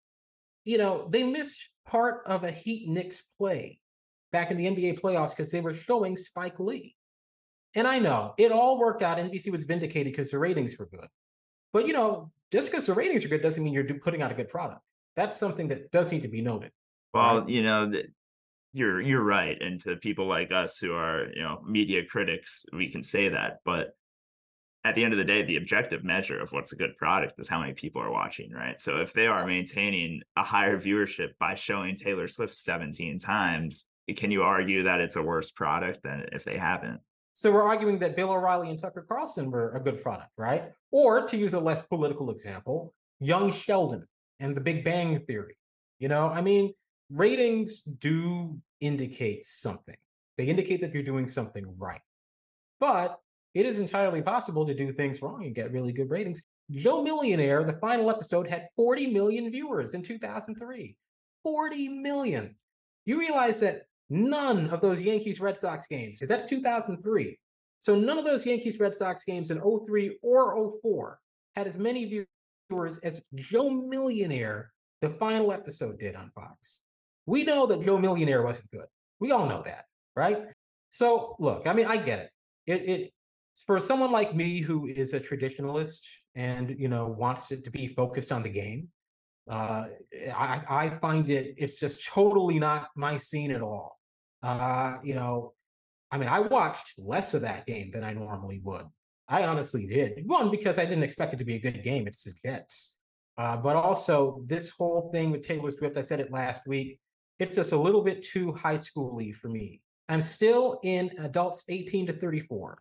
you 0.64 0.78
know, 0.78 1.08
they 1.10 1.22
missed 1.22 1.70
part 1.86 2.22
of 2.26 2.44
a 2.44 2.50
Heat 2.50 2.88
Knicks 2.88 3.22
play 3.38 3.78
back 4.32 4.50
in 4.50 4.56
the 4.56 4.66
NBA 4.66 5.00
playoffs 5.00 5.30
because 5.30 5.50
they 5.50 5.60
were 5.60 5.74
showing 5.74 6.16
Spike 6.16 6.58
Lee. 6.58 6.96
And 7.74 7.86
I 7.86 8.00
know 8.00 8.34
it 8.36 8.50
all 8.50 8.78
worked 8.78 9.02
out. 9.02 9.18
NBC 9.18 9.52
was 9.52 9.64
vindicated 9.64 10.12
because 10.12 10.30
the 10.30 10.38
ratings 10.38 10.76
were 10.78 10.86
good. 10.86 11.08
But, 11.72 11.86
you 11.86 11.92
know, 11.92 12.32
just 12.50 12.70
because 12.70 12.86
the 12.86 12.94
ratings 12.94 13.24
are 13.24 13.28
good 13.28 13.42
doesn't 13.42 13.62
mean 13.62 13.72
you're 13.72 13.84
putting 13.84 14.22
out 14.22 14.32
a 14.32 14.34
good 14.34 14.48
product. 14.48 14.80
That's 15.14 15.38
something 15.38 15.68
that 15.68 15.90
does 15.92 16.10
need 16.10 16.22
to 16.22 16.28
be 16.28 16.40
noted. 16.40 16.72
Well, 17.14 17.40
right? 17.40 17.48
you 17.48 17.62
know, 17.62 17.92
you're 18.72 19.00
you're 19.00 19.24
right 19.24 19.60
and 19.60 19.80
to 19.80 19.96
people 19.96 20.26
like 20.26 20.52
us 20.52 20.78
who 20.78 20.92
are 20.92 21.26
you 21.34 21.42
know 21.42 21.60
media 21.66 22.04
critics 22.04 22.64
we 22.72 22.88
can 22.88 23.02
say 23.02 23.28
that 23.28 23.58
but 23.64 23.94
at 24.84 24.94
the 24.94 25.04
end 25.04 25.12
of 25.12 25.18
the 25.18 25.24
day 25.24 25.42
the 25.42 25.56
objective 25.56 26.04
measure 26.04 26.38
of 26.38 26.52
what's 26.52 26.72
a 26.72 26.76
good 26.76 26.96
product 26.96 27.38
is 27.38 27.48
how 27.48 27.60
many 27.60 27.72
people 27.72 28.00
are 28.00 28.12
watching 28.12 28.52
right? 28.52 28.80
So 28.80 29.00
if 29.00 29.12
they 29.12 29.26
are 29.26 29.46
maintaining 29.46 30.22
a 30.36 30.42
higher 30.42 30.78
viewership 30.78 31.30
by 31.38 31.54
showing 31.54 31.96
taylor 31.96 32.28
swift 32.28 32.54
17 32.54 33.18
times 33.18 33.86
can 34.16 34.30
you 34.32 34.42
argue 34.42 34.82
that 34.82 35.00
it's 35.00 35.14
a 35.14 35.22
worse 35.22 35.52
product 35.52 36.02
than 36.02 36.26
if 36.32 36.42
they 36.42 36.58
haven't? 36.58 36.98
So 37.34 37.52
we're 37.52 37.62
arguing 37.62 37.98
that 38.00 38.16
bill 38.16 38.30
o'reilly 38.30 38.70
and 38.70 38.78
tucker 38.78 39.04
carlson 39.08 39.50
were 39.50 39.72
a 39.72 39.80
good 39.80 40.02
product 40.02 40.30
right? 40.36 40.64
Or 40.92 41.26
to 41.26 41.36
use 41.36 41.54
a 41.54 41.60
less 41.60 41.82
political 41.82 42.30
example 42.30 42.94
young 43.18 43.52
sheldon 43.52 44.06
and 44.38 44.56
the 44.56 44.60
big 44.60 44.84
bang 44.84 45.18
theory. 45.26 45.56
You 45.98 46.08
know 46.08 46.28
i 46.28 46.40
mean 46.40 46.72
ratings 47.10 47.82
do 47.82 48.58
indicate 48.80 49.44
something. 49.44 49.96
They 50.38 50.44
indicate 50.46 50.80
that 50.80 50.94
you're 50.94 51.02
doing 51.02 51.28
something 51.28 51.66
right. 51.78 52.00
But 52.78 53.20
it 53.54 53.66
is 53.66 53.78
entirely 53.78 54.22
possible 54.22 54.64
to 54.64 54.74
do 54.74 54.92
things 54.92 55.20
wrong 55.20 55.44
and 55.44 55.54
get 55.54 55.72
really 55.72 55.92
good 55.92 56.10
ratings. 56.10 56.42
Joe 56.70 57.02
Millionaire, 57.02 57.64
the 57.64 57.78
final 57.80 58.10
episode, 58.10 58.48
had 58.48 58.68
40 58.76 59.08
million 59.08 59.50
viewers 59.50 59.94
in 59.94 60.02
2003. 60.02 60.96
40 61.42 61.88
million. 61.88 62.54
You 63.06 63.18
realize 63.18 63.60
that 63.60 63.82
none 64.08 64.70
of 64.70 64.80
those 64.80 65.02
Yankees 65.02 65.40
Red 65.40 65.58
Sox 65.58 65.86
games, 65.86 66.18
because 66.18 66.28
that's 66.28 66.44
2003. 66.44 67.38
So 67.80 67.94
none 67.94 68.18
of 68.18 68.24
those 68.24 68.46
Yankees 68.46 68.78
Red 68.78 68.94
Sox 68.94 69.24
games 69.24 69.50
in 69.50 69.60
03 69.60 70.18
or 70.22 70.78
04 70.82 71.18
had 71.56 71.66
as 71.66 71.78
many 71.78 72.26
viewers 72.70 72.98
as 72.98 73.22
Joe 73.34 73.70
Millionaire, 73.70 74.72
the 75.00 75.10
final 75.10 75.52
episode, 75.52 75.98
did 75.98 76.14
on 76.14 76.30
Fox. 76.34 76.80
We 77.30 77.44
know 77.44 77.64
that 77.66 77.82
Joe 77.82 77.96
Millionaire 77.96 78.42
wasn't 78.42 78.72
good. 78.72 78.86
We 79.20 79.30
all 79.30 79.46
know 79.46 79.62
that, 79.62 79.84
right? 80.16 80.46
So 80.90 81.36
look, 81.38 81.68
I 81.68 81.72
mean, 81.72 81.86
I 81.86 81.96
get 81.96 82.18
it. 82.18 82.30
It 82.66 82.88
it 82.88 83.12
for 83.66 83.78
someone 83.78 84.10
like 84.10 84.34
me 84.34 84.58
who 84.58 84.88
is 84.88 85.14
a 85.14 85.20
traditionalist 85.20 86.02
and 86.34 86.74
you 86.76 86.88
know 86.88 87.06
wants 87.06 87.52
it 87.52 87.62
to 87.64 87.70
be 87.70 87.86
focused 87.86 88.32
on 88.32 88.42
the 88.42 88.48
game. 88.48 88.88
Uh, 89.48 89.84
I 90.36 90.62
I 90.68 90.90
find 91.00 91.30
it 91.30 91.54
it's 91.56 91.78
just 91.78 92.04
totally 92.04 92.58
not 92.58 92.88
my 92.96 93.16
scene 93.16 93.52
at 93.52 93.62
all. 93.62 94.00
Uh, 94.42 94.98
you 95.04 95.14
know, 95.14 95.52
I 96.10 96.18
mean, 96.18 96.28
I 96.28 96.40
watched 96.40 96.98
less 96.98 97.32
of 97.34 97.42
that 97.42 97.64
game 97.64 97.92
than 97.92 98.02
I 98.02 98.12
normally 98.12 98.60
would. 98.64 98.86
I 99.28 99.44
honestly 99.44 99.86
did. 99.86 100.26
One 100.26 100.50
because 100.50 100.78
I 100.78 100.84
didn't 100.84 101.04
expect 101.04 101.32
it 101.32 101.38
to 101.38 101.44
be 101.44 101.54
a 101.54 101.60
good 101.60 101.84
game. 101.84 102.08
It's 102.08 102.24
the 102.24 102.32
Jets. 102.44 102.98
Uh, 103.38 103.56
but 103.56 103.76
also 103.76 104.42
this 104.46 104.70
whole 104.70 105.10
thing 105.14 105.30
with 105.30 105.46
Taylor 105.46 105.70
Swift, 105.70 105.96
I 105.96 106.02
said 106.02 106.18
it 106.18 106.32
last 106.32 106.62
week 106.66 106.98
it's 107.40 107.54
just 107.54 107.72
a 107.72 107.76
little 107.76 108.02
bit 108.02 108.22
too 108.22 108.52
high 108.52 108.76
schooly 108.76 109.34
for 109.34 109.48
me. 109.48 109.80
I'm 110.08 110.22
still 110.22 110.78
in 110.84 111.10
adults 111.18 111.64
18 111.68 112.06
to 112.08 112.12
34. 112.12 112.78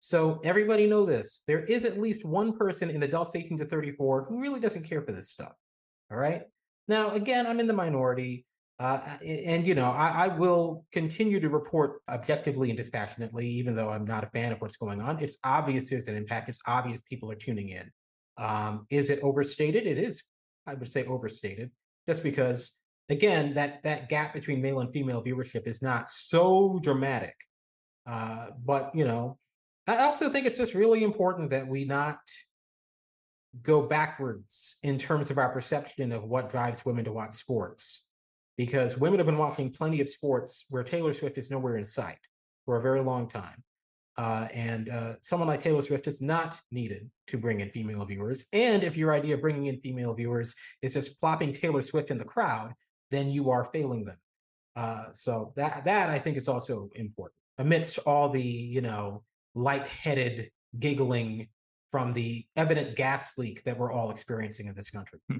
So 0.00 0.40
everybody 0.44 0.86
know 0.86 1.04
this. 1.04 1.42
There 1.48 1.64
is 1.64 1.84
at 1.84 1.98
least 1.98 2.24
one 2.24 2.56
person 2.56 2.88
in 2.88 3.02
adults 3.02 3.34
18 3.34 3.58
to 3.58 3.64
34 3.64 4.26
who 4.28 4.40
really 4.40 4.60
doesn't 4.60 4.88
care 4.88 5.02
for 5.02 5.10
this 5.10 5.30
stuff. 5.30 5.52
All 6.10 6.18
right. 6.18 6.42
Now, 6.86 7.10
again, 7.10 7.46
I'm 7.46 7.58
in 7.58 7.66
the 7.66 7.72
minority. 7.72 8.46
Uh, 8.78 9.00
and, 9.24 9.66
you 9.66 9.74
know, 9.74 9.90
I, 9.90 10.26
I, 10.26 10.28
will 10.28 10.84
continue 10.92 11.40
to 11.40 11.48
report 11.48 12.02
objectively 12.10 12.68
and 12.68 12.76
dispassionately, 12.76 13.46
even 13.46 13.74
though 13.74 13.88
I'm 13.88 14.04
not 14.04 14.22
a 14.22 14.26
fan 14.26 14.52
of 14.52 14.60
what's 14.60 14.76
going 14.76 15.00
on. 15.00 15.18
It's 15.18 15.38
obvious 15.44 15.88
there's 15.88 16.08
an 16.08 16.16
impact. 16.16 16.50
It's 16.50 16.60
obvious 16.66 17.00
people 17.00 17.30
are 17.30 17.36
tuning 17.36 17.70
in. 17.70 17.90
Um, 18.36 18.86
is 18.90 19.08
it 19.08 19.20
overstated? 19.22 19.86
It 19.86 19.96
is, 19.96 20.24
I 20.66 20.74
would 20.74 20.90
say, 20.90 21.06
overstated, 21.06 21.70
just 22.06 22.22
because 22.22 22.76
again, 23.08 23.54
that 23.54 23.82
that 23.82 24.08
gap 24.08 24.34
between 24.34 24.60
male 24.60 24.80
and 24.80 24.92
female 24.92 25.22
viewership 25.22 25.66
is 25.66 25.82
not 25.82 26.08
so 26.08 26.78
dramatic. 26.82 27.34
Uh, 28.06 28.48
but 28.64 28.90
you 28.94 29.04
know, 29.04 29.38
I 29.86 29.98
also 29.98 30.28
think 30.30 30.46
it's 30.46 30.56
just 30.56 30.74
really 30.74 31.04
important 31.04 31.50
that 31.50 31.66
we 31.66 31.84
not 31.84 32.18
go 33.62 33.82
backwards 33.82 34.78
in 34.82 34.98
terms 34.98 35.30
of 35.30 35.38
our 35.38 35.48
perception 35.50 36.12
of 36.12 36.24
what 36.24 36.50
drives 36.50 36.84
women 36.84 37.04
to 37.04 37.12
watch 37.12 37.34
sports. 37.34 38.04
Because 38.56 38.96
women 38.96 39.18
have 39.18 39.26
been 39.26 39.36
watching 39.36 39.70
plenty 39.70 40.00
of 40.00 40.08
sports 40.08 40.64
where 40.70 40.82
Taylor 40.82 41.12
Swift 41.12 41.36
is 41.36 41.50
nowhere 41.50 41.76
in 41.76 41.84
sight 41.84 42.18
for 42.64 42.76
a 42.76 42.82
very 42.82 43.02
long 43.02 43.28
time. 43.28 43.62
Uh, 44.16 44.48
and 44.54 44.88
uh, 44.88 45.14
someone 45.20 45.46
like 45.46 45.62
Taylor 45.62 45.82
Swift 45.82 46.06
is 46.06 46.22
not 46.22 46.58
needed 46.70 47.10
to 47.26 47.36
bring 47.36 47.60
in 47.60 47.70
female 47.70 48.04
viewers. 48.06 48.46
And 48.54 48.82
if 48.82 48.96
your 48.96 49.12
idea 49.12 49.34
of 49.34 49.42
bringing 49.42 49.66
in 49.66 49.78
female 49.80 50.14
viewers 50.14 50.54
is 50.80 50.94
just 50.94 51.20
plopping 51.20 51.52
Taylor 51.52 51.82
Swift 51.82 52.10
in 52.10 52.16
the 52.16 52.24
crowd, 52.24 52.72
then 53.10 53.30
you 53.30 53.50
are 53.50 53.64
failing 53.66 54.04
them. 54.04 54.18
Uh, 54.74 55.06
so 55.12 55.52
that 55.56 55.84
that 55.84 56.10
I 56.10 56.18
think 56.18 56.36
is 56.36 56.48
also 56.48 56.90
important 56.94 57.34
amidst 57.58 57.98
all 58.00 58.28
the 58.28 58.42
you 58.42 58.82
know 58.82 59.22
light-headed 59.54 60.50
giggling 60.78 61.48
from 61.90 62.12
the 62.12 62.44
evident 62.56 62.94
gas 62.96 63.38
leak 63.38 63.64
that 63.64 63.78
we're 63.78 63.92
all 63.92 64.10
experiencing 64.10 64.66
in 64.66 64.74
this 64.74 64.90
country. 64.90 65.18
Hmm. 65.30 65.38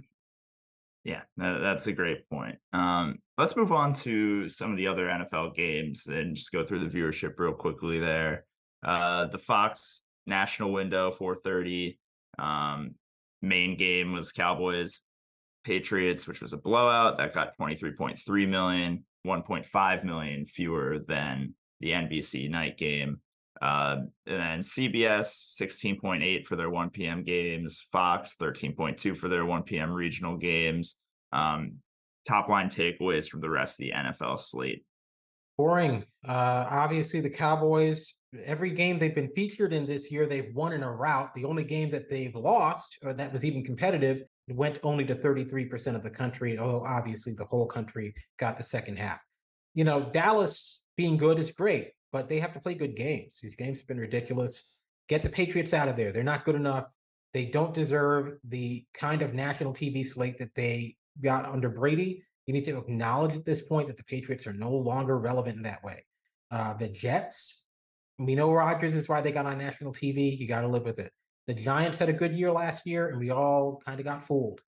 Yeah, 1.05 1.21
that's 1.37 1.87
a 1.87 1.93
great 1.93 2.29
point. 2.29 2.57
Um, 2.73 3.19
let's 3.39 3.57
move 3.57 3.71
on 3.71 3.93
to 3.93 4.49
some 4.49 4.73
of 4.73 4.77
the 4.77 4.89
other 4.89 5.07
NFL 5.07 5.55
games 5.55 6.07
and 6.09 6.35
just 6.35 6.51
go 6.51 6.65
through 6.65 6.81
the 6.81 6.99
viewership 6.99 7.35
real 7.39 7.53
quickly 7.53 8.01
there. 8.01 8.45
Uh, 8.83 9.27
the 9.27 9.39
Fox 9.39 10.03
national 10.27 10.73
window, 10.73 11.13
430. 11.13 12.01
Um, 12.41 12.97
main 13.41 13.77
game 13.77 14.13
was 14.13 14.33
Cowboys 14.33 15.03
Patriots, 15.67 16.29
which 16.29 16.41
was 16.41 16.53
a 16.53 16.57
blowout, 16.57 17.19
that 17.19 17.35
got 17.35 17.59
23.3 17.59 18.49
million, 18.49 19.05
1.5 19.27 20.05
million 20.05 20.47
fewer 20.47 21.01
than 21.01 21.55
the 21.81 21.91
NBC 21.91 22.49
night 22.49 22.79
game. 22.79 23.21
Uh, 23.61 23.97
and 24.27 24.41
then 24.41 24.61
CBS 24.61 25.59
16.8 25.61 26.47
for 26.47 26.55
their 26.55 26.71
1 26.71 26.91
p.m. 26.91 27.25
games, 27.25 27.85
Fox 27.91 28.37
13.2 28.41 29.17
for 29.17 29.29
their 29.29 29.45
1 29.45 29.65
p.m. 29.65 29.91
regional 29.91 30.37
games. 30.37 30.99
Um, 31.33 31.79
top 32.29 32.49
line 32.49 32.69
takeaways 32.69 33.29
from 33.29 33.41
the 33.41 33.51
rest 33.51 33.81
of 33.81 33.87
the 33.87 33.93
NFL 33.93 34.39
slate. 34.39 34.85
Boring. 35.59 36.05
Uh, 36.29 36.69
obviously, 36.71 37.21
the 37.21 37.31
Cowboys, 37.31 38.15
every 38.45 38.71
game 38.71 39.01
they've 39.01 39.15
been 39.15 39.33
featured 39.35 39.73
in 39.73 39.85
this 39.85 40.13
year, 40.13 40.27
they've 40.27 40.55
won 40.55 40.75
in 40.75 40.85
a 40.85 40.93
rout. 40.93 41.35
The 41.35 41.45
only 41.45 41.65
game 41.65 41.91
that 41.91 42.09
they've 42.09 42.37
lost, 42.37 42.99
or 43.03 43.15
that 43.15 43.33
was 43.33 43.45
even 43.45 43.65
competitive, 43.65 44.23
went 44.49 44.79
only 44.83 45.05
to 45.05 45.15
33% 45.15 45.95
of 45.95 46.03
the 46.03 46.11
country, 46.11 46.59
although 46.59 46.85
obviously 46.85 47.35
the 47.35 47.45
whole 47.45 47.67
country 47.67 48.15
got 48.39 48.57
the 48.57 48.63
second 48.63 48.97
half. 48.99 49.21
You 49.75 49.85
know, 49.85 50.09
Dallas 50.13 50.83
being 50.97 51.17
good 51.17 51.39
is 51.39 51.51
great, 51.51 51.93
but 52.13 52.29
they 52.29 52.39
have 52.39 52.53
to 52.53 52.61
play 52.61 52.75
good 52.75 52.97
games. 52.97 53.41
These 53.43 53.57
games 53.57 53.81
have 53.81 53.89
been 53.89 53.99
ridiculous. 53.99 54.79
Get 55.09 55.23
the 55.23 55.29
Patriots 55.29 55.75
out 55.75 55.89
of 55.89 55.97
there. 55.97 56.13
They're 56.13 56.23
not 56.23 56.45
good 56.45 56.55
enough. 56.55 56.87
They 57.35 57.45
don't 57.45 57.75
deserve 57.75 58.39
the 58.45 58.85
kind 58.95 59.23
of 59.23 59.35
national 59.35 59.73
TV 59.73 60.07
slate 60.07 60.39
that 60.39 60.55
they 60.55 60.97
got 61.21 61.45
under 61.45 61.69
Brady. 61.69 62.25
You 62.47 62.55
need 62.55 62.65
to 62.65 62.79
acknowledge 62.79 63.35
at 63.35 63.45
this 63.45 63.63
point 63.63 63.89
that 63.89 63.97
the 63.97 64.05
Patriots 64.05 64.47
are 64.47 64.53
no 64.53 64.71
longer 64.71 65.19
relevant 65.19 65.57
in 65.57 65.63
that 65.65 65.83
way. 65.83 66.05
Uh, 66.51 66.75
the 66.75 66.89
Jets, 66.89 67.69
we 68.19 68.35
know 68.35 68.53
Rodgers 68.53 68.95
is 68.95 69.09
why 69.09 69.21
they 69.21 69.33
got 69.33 69.47
on 69.47 69.59
national 69.59 69.93
TV. 69.93 70.39
You 70.39 70.47
got 70.47 70.61
to 70.63 70.69
live 70.69 70.85
with 70.85 70.99
it. 70.99 71.13
The 71.47 71.55
Giants 71.55 71.99
had 71.99 72.09
a 72.09 72.13
good 72.13 72.35
year 72.35 72.51
last 72.51 72.87
year, 72.87 73.09
and 73.09 73.19
we 73.19 73.31
all 73.31 73.81
kind 73.87 74.01
of 74.01 74.07
got 74.07 74.27
fooled. 74.27 74.61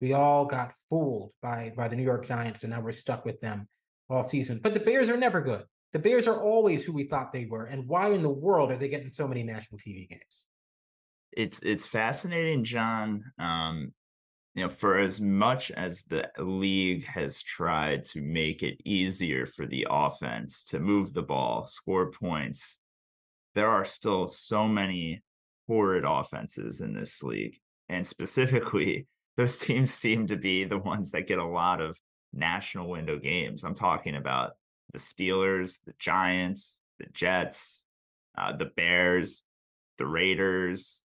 We 0.00 0.14
all 0.14 0.46
got 0.46 0.72
fooled 0.88 1.32
by 1.42 1.72
by 1.76 1.88
the 1.88 1.96
New 1.96 2.02
York 2.02 2.26
Giants, 2.26 2.64
and 2.64 2.72
now 2.72 2.80
we're 2.80 2.92
stuck 2.92 3.24
with 3.24 3.40
them 3.40 3.68
all 4.08 4.22
season. 4.22 4.60
But 4.62 4.74
the 4.74 4.80
Bears 4.80 5.10
are 5.10 5.16
never 5.16 5.40
good. 5.40 5.64
The 5.92 5.98
Bears 5.98 6.26
are 6.26 6.42
always 6.42 6.84
who 6.84 6.92
we 6.92 7.04
thought 7.04 7.32
they 7.32 7.44
were. 7.44 7.66
And 7.66 7.86
why 7.86 8.10
in 8.10 8.22
the 8.22 8.30
world 8.30 8.70
are 8.70 8.76
they 8.76 8.88
getting 8.88 9.10
so 9.10 9.28
many 9.28 9.42
national 9.42 9.78
TV 9.78 10.08
games? 10.08 10.46
It's 11.32 11.60
it's 11.62 11.86
fascinating, 11.86 12.64
Jon. 12.64 13.24
Um, 13.38 13.92
you 14.54 14.62
know, 14.62 14.68
for 14.68 14.98
as 14.98 15.20
much 15.20 15.70
as 15.70 16.04
the 16.04 16.28
league 16.38 17.06
has 17.06 17.42
tried 17.42 18.04
to 18.06 18.20
make 18.20 18.62
it 18.62 18.80
easier 18.84 19.46
for 19.46 19.66
the 19.66 19.86
offense 19.88 20.64
to 20.64 20.80
move 20.80 21.12
the 21.12 21.22
ball, 21.22 21.66
score 21.66 22.10
points, 22.10 22.78
there 23.54 23.70
are 23.70 23.84
still 23.84 24.28
so 24.28 24.68
many 24.68 25.22
horrid 25.72 26.04
offenses 26.06 26.82
in 26.82 26.92
this 26.92 27.22
league. 27.22 27.58
And 27.88 28.06
specifically, 28.06 29.06
those 29.38 29.58
teams 29.58 29.94
seem 29.94 30.26
to 30.26 30.36
be 30.36 30.64
the 30.64 30.76
ones 30.76 31.12
that 31.12 31.26
get 31.26 31.38
a 31.38 31.46
lot 31.46 31.80
of 31.80 31.96
national 32.34 32.90
window 32.90 33.18
games. 33.18 33.64
I'm 33.64 33.74
talking 33.74 34.14
about 34.14 34.52
the 34.92 34.98
Steelers, 34.98 35.78
the 35.86 35.94
Giants, 35.98 36.80
the 36.98 37.06
Jets, 37.14 37.86
uh, 38.36 38.54
the 38.54 38.66
Bears, 38.76 39.44
the 39.96 40.06
Raiders, 40.06 41.02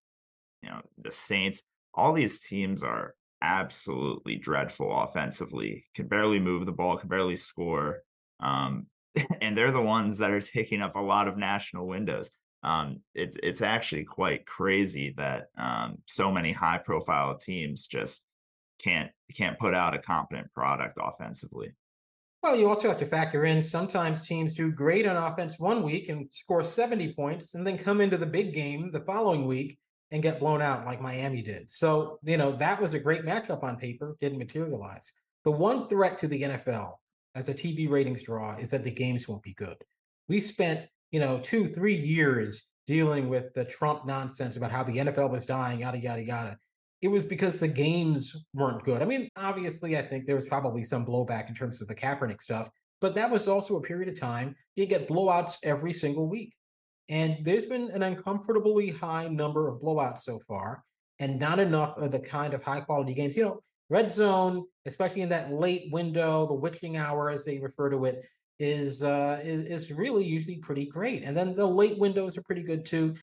you 0.62 0.70
know, 0.70 0.82
the 1.02 1.12
Saints. 1.12 1.64
All 1.94 2.12
these 2.12 2.42
teams 2.42 2.84
are 2.84 3.16
absolutely 3.42 4.36
dreadful 4.36 5.02
offensively, 5.02 5.86
can 5.96 6.08
barely 6.08 6.40
move 6.40 6.66
the 6.66 6.74
ball, 6.74 6.98
can 6.98 7.08
barely 7.08 7.38
score. 7.38 8.02
Um, 8.42 8.88
and 9.42 9.58
they're 9.58 9.72
the 9.72 9.82
ones 9.82 10.18
that 10.18 10.32
are 10.32 10.42
taking 10.42 10.82
up 10.82 10.96
a 10.96 11.02
lot 11.02 11.30
of 11.30 11.38
national 11.38 11.88
windows. 11.88 12.32
Um, 12.64 13.02
it's 13.14 13.38
it's 13.44 13.62
actually 13.62 14.04
quite 14.04 14.46
crazy 14.46 15.14
that 15.18 15.48
um, 15.58 16.00
so 16.06 16.32
many 16.32 16.52
high 16.52 16.80
profile 16.80 17.38
teams 17.38 17.88
just 17.88 18.26
can't 18.80 19.12
can't 19.36 19.60
put 19.60 19.74
out 19.74 19.94
a 19.94 20.00
competent 20.00 20.52
product 20.54 20.98
offensively. 21.02 21.74
Well, 22.44 22.56
you 22.56 22.70
also 22.70 22.88
have 22.88 23.00
to 23.00 23.06
factor 23.06 23.46
in 23.46 23.64
sometimes 23.64 24.22
teams 24.22 24.54
do 24.54 24.72
great 24.72 25.08
on 25.08 25.18
offense 25.18 25.60
one 25.60 25.82
week 25.82 26.10
and 26.10 26.28
score 26.32 26.64
70 26.64 27.14
points 27.14 27.56
and 27.56 27.66
then 27.66 27.78
come 27.78 28.00
into 28.00 28.18
the 28.18 28.28
big 28.28 28.54
game 28.54 28.92
the 28.92 29.02
following 29.02 29.48
week 29.48 29.80
and 30.12 30.24
get 30.24 30.40
blown 30.40 30.62
out 30.62 30.86
like 30.86 31.02
Miami 31.02 31.42
did. 31.42 31.70
So, 31.70 32.20
you 32.24 32.38
know, 32.38 32.56
that 32.58 32.80
was 32.80 32.94
a 32.94 33.00
great 33.00 33.26
matchup 33.26 33.64
on 33.64 33.76
paper, 33.76 34.16
didn't 34.22 34.38
materialize. 34.38 35.12
The 35.44 35.52
one 35.52 35.88
threat 35.88 36.18
to 36.20 36.28
the 36.28 36.44
NFL 36.44 36.94
as 37.36 37.50
a 37.50 37.54
TV 37.54 37.90
ratings 37.90 38.24
draw 38.24 38.56
is 38.56 38.70
that 38.70 38.84
the 38.84 38.92
games 38.92 39.28
won't 39.28 39.44
be 39.44 39.54
good. 39.54 39.78
We 40.30 40.40
spent, 40.40 40.88
you 41.12 41.20
know, 41.20 41.40
two, 41.40 41.68
three 41.68 41.96
years 41.96 42.68
dealing 42.86 43.30
with 43.30 43.54
the 43.54 43.66
Trump 43.66 44.06
nonsense 44.06 44.56
about 44.56 44.72
how 44.72 44.84
the 44.84 44.98
NFL 44.98 45.30
was 45.30 45.46
dying, 45.46 45.80
yada, 45.80 46.00
yada, 46.00 46.24
yada 46.24 46.58
it 47.02 47.08
was 47.08 47.24
because 47.24 47.60
the 47.60 47.68
games 47.68 48.48
weren't 48.54 48.84
good. 48.84 49.02
I 49.02 49.06
mean, 49.06 49.30
obviously, 49.36 49.98
I 49.98 50.02
think 50.02 50.26
there 50.26 50.36
was 50.36 50.48
probably 50.48 50.84
some 50.84 51.06
blowback 51.06 51.48
in 51.48 51.54
terms 51.54 51.82
of 51.82 51.88
the 51.88 51.96
Kaepernick 51.96 52.42
stuff, 52.42 52.70
but 53.02 53.14
that 53.16 53.30
was 53.30 53.48
also 53.48 53.78
a 53.78 53.82
period 53.82 54.10
of 54.10 54.20
time 54.20 54.56
you 54.76 54.86
get 54.86 55.08
blowouts 55.08 55.58
every 55.64 55.94
single 55.94 56.28
week. 56.28 56.54
And 57.10 57.38
there's 57.44 57.66
been 57.66 57.92
an 57.92 58.04
uncomfortably 58.04 58.90
high 58.90 59.28
number 59.28 59.70
of 59.70 59.80
blowouts 59.80 60.20
so 60.20 60.40
far, 60.40 60.84
and 61.20 61.40
not 61.40 61.60
enough 61.60 61.98
of 61.98 62.12
the 62.12 62.20
kind 62.20 62.54
of 62.54 62.64
high 62.64 62.82
quality 62.82 63.14
games. 63.14 63.38
You 63.38 63.44
know, 63.44 63.64
red 63.90 64.12
zone, 64.12 64.66
especially 64.86 65.22
in 65.22 65.30
that 65.30 65.54
late 65.54 65.90
window, 65.92 66.48
the 66.48 66.54
witching 66.54 66.98
hour, 66.98 67.30
as 67.30 67.46
they 67.46 67.60
refer 67.60 67.90
to 67.92 68.06
it, 68.06 68.26
is 68.59 69.03
uh, 69.03 69.39
is 69.43 69.61
is 69.61 69.91
really 69.91 70.25
usually 70.25 70.57
pretty 70.57 70.85
great. 70.85 71.24
And 71.24 71.35
then 71.35 71.53
the 71.53 71.65
late 71.65 71.98
windows 71.98 72.37
are 72.37 72.43
pretty 72.43 72.63
good 72.63 72.85
too. 72.85 73.15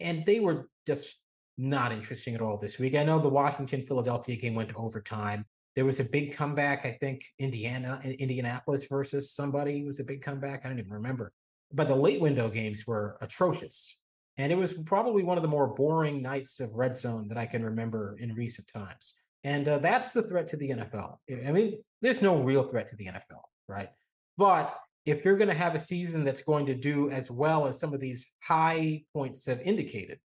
And 0.00 0.24
they 0.26 0.40
were 0.40 0.68
just 0.86 1.16
not 1.58 1.92
interesting 1.92 2.34
at 2.34 2.40
all 2.40 2.56
this 2.56 2.78
week. 2.78 2.94
I 2.94 3.04
know 3.04 3.18
the 3.18 3.28
Washington 3.28 3.84
Philadelphia 3.86 4.36
game 4.36 4.54
went 4.54 4.68
to 4.70 4.76
overtime. 4.76 5.44
There 5.74 5.84
was 5.84 6.00
a 6.00 6.04
big 6.04 6.34
comeback. 6.34 6.86
I 6.86 6.92
think 6.92 7.22
Indiana, 7.38 8.00
Indianapolis 8.04 8.86
versus 8.88 9.32
somebody 9.32 9.84
was 9.84 10.00
a 10.00 10.04
big 10.04 10.22
comeback. 10.22 10.64
I 10.64 10.68
don't 10.68 10.78
even 10.78 10.92
remember. 10.92 11.32
But 11.72 11.88
the 11.88 11.96
late 11.96 12.20
window 12.20 12.48
games 12.48 12.86
were 12.86 13.16
atrocious. 13.20 13.98
And 14.38 14.52
it 14.52 14.56
was 14.56 14.72
probably 14.72 15.22
one 15.22 15.38
of 15.38 15.42
the 15.42 15.48
more 15.48 15.68
boring 15.68 16.20
nights 16.22 16.60
of 16.60 16.74
red 16.74 16.96
zone 16.96 17.26
that 17.28 17.38
I 17.38 17.46
can 17.46 17.64
remember 17.64 18.16
in 18.18 18.34
recent 18.34 18.68
times. 18.68 19.16
And 19.44 19.66
uh, 19.68 19.78
that's 19.78 20.12
the 20.12 20.22
threat 20.22 20.48
to 20.48 20.56
the 20.56 20.70
NFL. 20.70 21.16
I 21.46 21.52
mean, 21.52 21.78
there's 22.02 22.20
no 22.20 22.36
real 22.42 22.64
threat 22.64 22.86
to 22.88 22.96
the 22.96 23.06
NFL, 23.06 23.42
right? 23.68 23.88
But 24.36 24.76
if 25.04 25.24
you're 25.24 25.36
going 25.36 25.48
to 25.48 25.54
have 25.54 25.74
a 25.74 25.80
season 25.80 26.24
that's 26.24 26.42
going 26.42 26.66
to 26.66 26.74
do 26.74 27.10
as 27.10 27.30
well 27.30 27.66
as 27.66 27.78
some 27.78 27.94
of 27.94 28.00
these 28.00 28.32
high 28.42 29.04
points 29.14 29.46
have 29.46 29.60
indicated, 29.60 30.18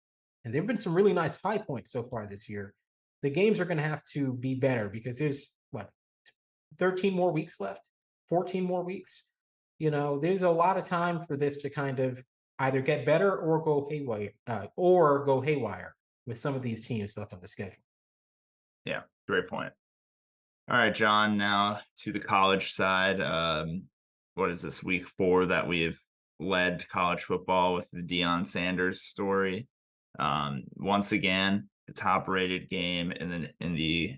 and 0.44 0.54
there 0.54 0.62
have 0.62 0.68
been 0.68 0.78
some 0.78 0.94
really 0.94 1.14
nice 1.14 1.38
high 1.44 1.58
points 1.58 1.92
so 1.92 2.04
far 2.04 2.26
this 2.26 2.50
year. 2.50 2.74
The 3.22 3.30
games 3.30 3.60
are 3.60 3.66
going 3.66 3.78
to 3.78 3.84
have 3.84 4.04
to 4.14 4.34
be 4.34 4.56
better 4.56 4.88
because 4.88 5.20
there's 5.20 5.54
what 5.72 5.90
13 6.78 7.14
more 7.14 7.32
weeks 7.32 7.60
left, 7.60 7.82
14 8.30 8.64
more 8.64 8.84
weeks. 8.84 9.26
You 9.78 9.92
know, 9.92 10.18
there's 10.18 10.44
a 10.44 10.50
lot 10.50 10.78
of 10.78 10.86
time 10.86 11.24
for 11.26 11.36
this 11.36 11.58
to 11.58 11.70
kind 11.70 12.00
of 12.00 12.24
either 12.60 12.82
get 12.82 13.06
better 13.06 13.38
or 13.38 13.62
go 13.62 13.88
haywire, 13.90 14.32
uh, 14.48 14.68
or 14.78 15.26
go 15.26 15.42
haywire 15.42 15.96
with 16.26 16.38
some 16.38 16.56
of 16.56 16.62
these 16.62 16.86
teams 16.86 17.18
left 17.18 17.34
on 17.34 17.42
the 17.42 17.48
schedule. 17.48 17.84
Yeah, 18.86 19.02
great 19.28 19.48
point. 19.48 19.74
All 20.70 20.78
right, 20.78 20.94
Jon. 20.94 21.38
Now 21.38 21.80
to 21.98 22.14
the 22.14 22.20
college 22.20 22.72
side. 22.74 23.20
Um, 23.22 23.84
what 24.40 24.52
is 24.52 24.62
this 24.62 24.82
week 24.82 25.06
four 25.06 25.46
that 25.48 25.68
we've 25.68 26.00
led 26.40 26.88
college 26.88 27.24
football 27.24 27.76
with 27.76 27.86
the 27.92 28.02
Deion 28.02 28.46
Sanders 28.46 29.02
story? 29.02 29.68
Um, 30.18 30.64
once 30.78 31.12
again, 31.12 31.68
the 31.88 31.94
top 31.94 32.28
rated 32.30 32.70
game 32.70 33.12
in 33.12 33.30
the 33.30 33.50
in 33.60 33.76
the 33.76 34.16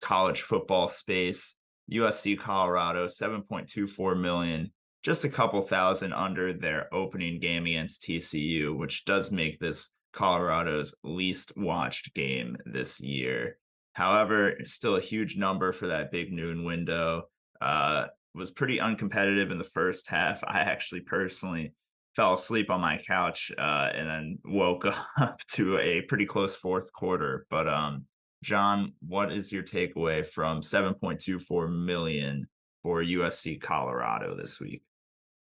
college 0.00 0.42
football 0.42 0.86
space. 0.86 1.56
USC 1.92 2.38
Colorado 2.38 3.06
7.24 3.06 4.20
million, 4.20 4.70
just 5.02 5.24
a 5.24 5.28
couple 5.28 5.60
thousand 5.60 6.12
under 6.12 6.52
their 6.52 6.92
opening 6.94 7.40
game 7.40 7.66
against 7.66 8.02
TCU, 8.02 8.78
which 8.78 9.04
does 9.04 9.32
make 9.32 9.58
this 9.58 9.90
Colorado's 10.12 10.94
least 11.02 11.52
watched 11.56 12.14
game 12.14 12.56
this 12.64 13.00
year. 13.00 13.58
However, 13.94 14.54
still 14.62 14.96
a 14.96 15.00
huge 15.00 15.36
number 15.36 15.72
for 15.72 15.88
that 15.88 16.12
big 16.12 16.32
noon 16.32 16.64
window. 16.64 17.24
Uh, 17.60 18.06
was 18.34 18.50
pretty 18.50 18.78
uncompetitive 18.78 19.50
in 19.50 19.58
the 19.58 19.64
first 19.64 20.08
half. 20.08 20.42
I 20.44 20.60
actually 20.60 21.00
personally 21.00 21.72
fell 22.16 22.34
asleep 22.34 22.70
on 22.70 22.80
my 22.80 22.98
couch 23.06 23.52
uh, 23.58 23.90
and 23.94 24.08
then 24.08 24.38
woke 24.44 24.84
up 25.20 25.40
to 25.52 25.78
a 25.78 26.02
pretty 26.02 26.26
close 26.26 26.54
fourth 26.54 26.92
quarter. 26.92 27.46
But 27.50 27.68
um, 27.68 28.04
Jon, 28.42 28.92
what 29.06 29.32
is 29.32 29.52
your 29.52 29.62
takeaway 29.62 30.24
from 30.24 30.60
7.24 30.60 31.72
million 31.84 32.46
for 32.82 33.02
USC 33.02 33.60
Colorado 33.60 34.36
this 34.36 34.60
week? 34.60 34.82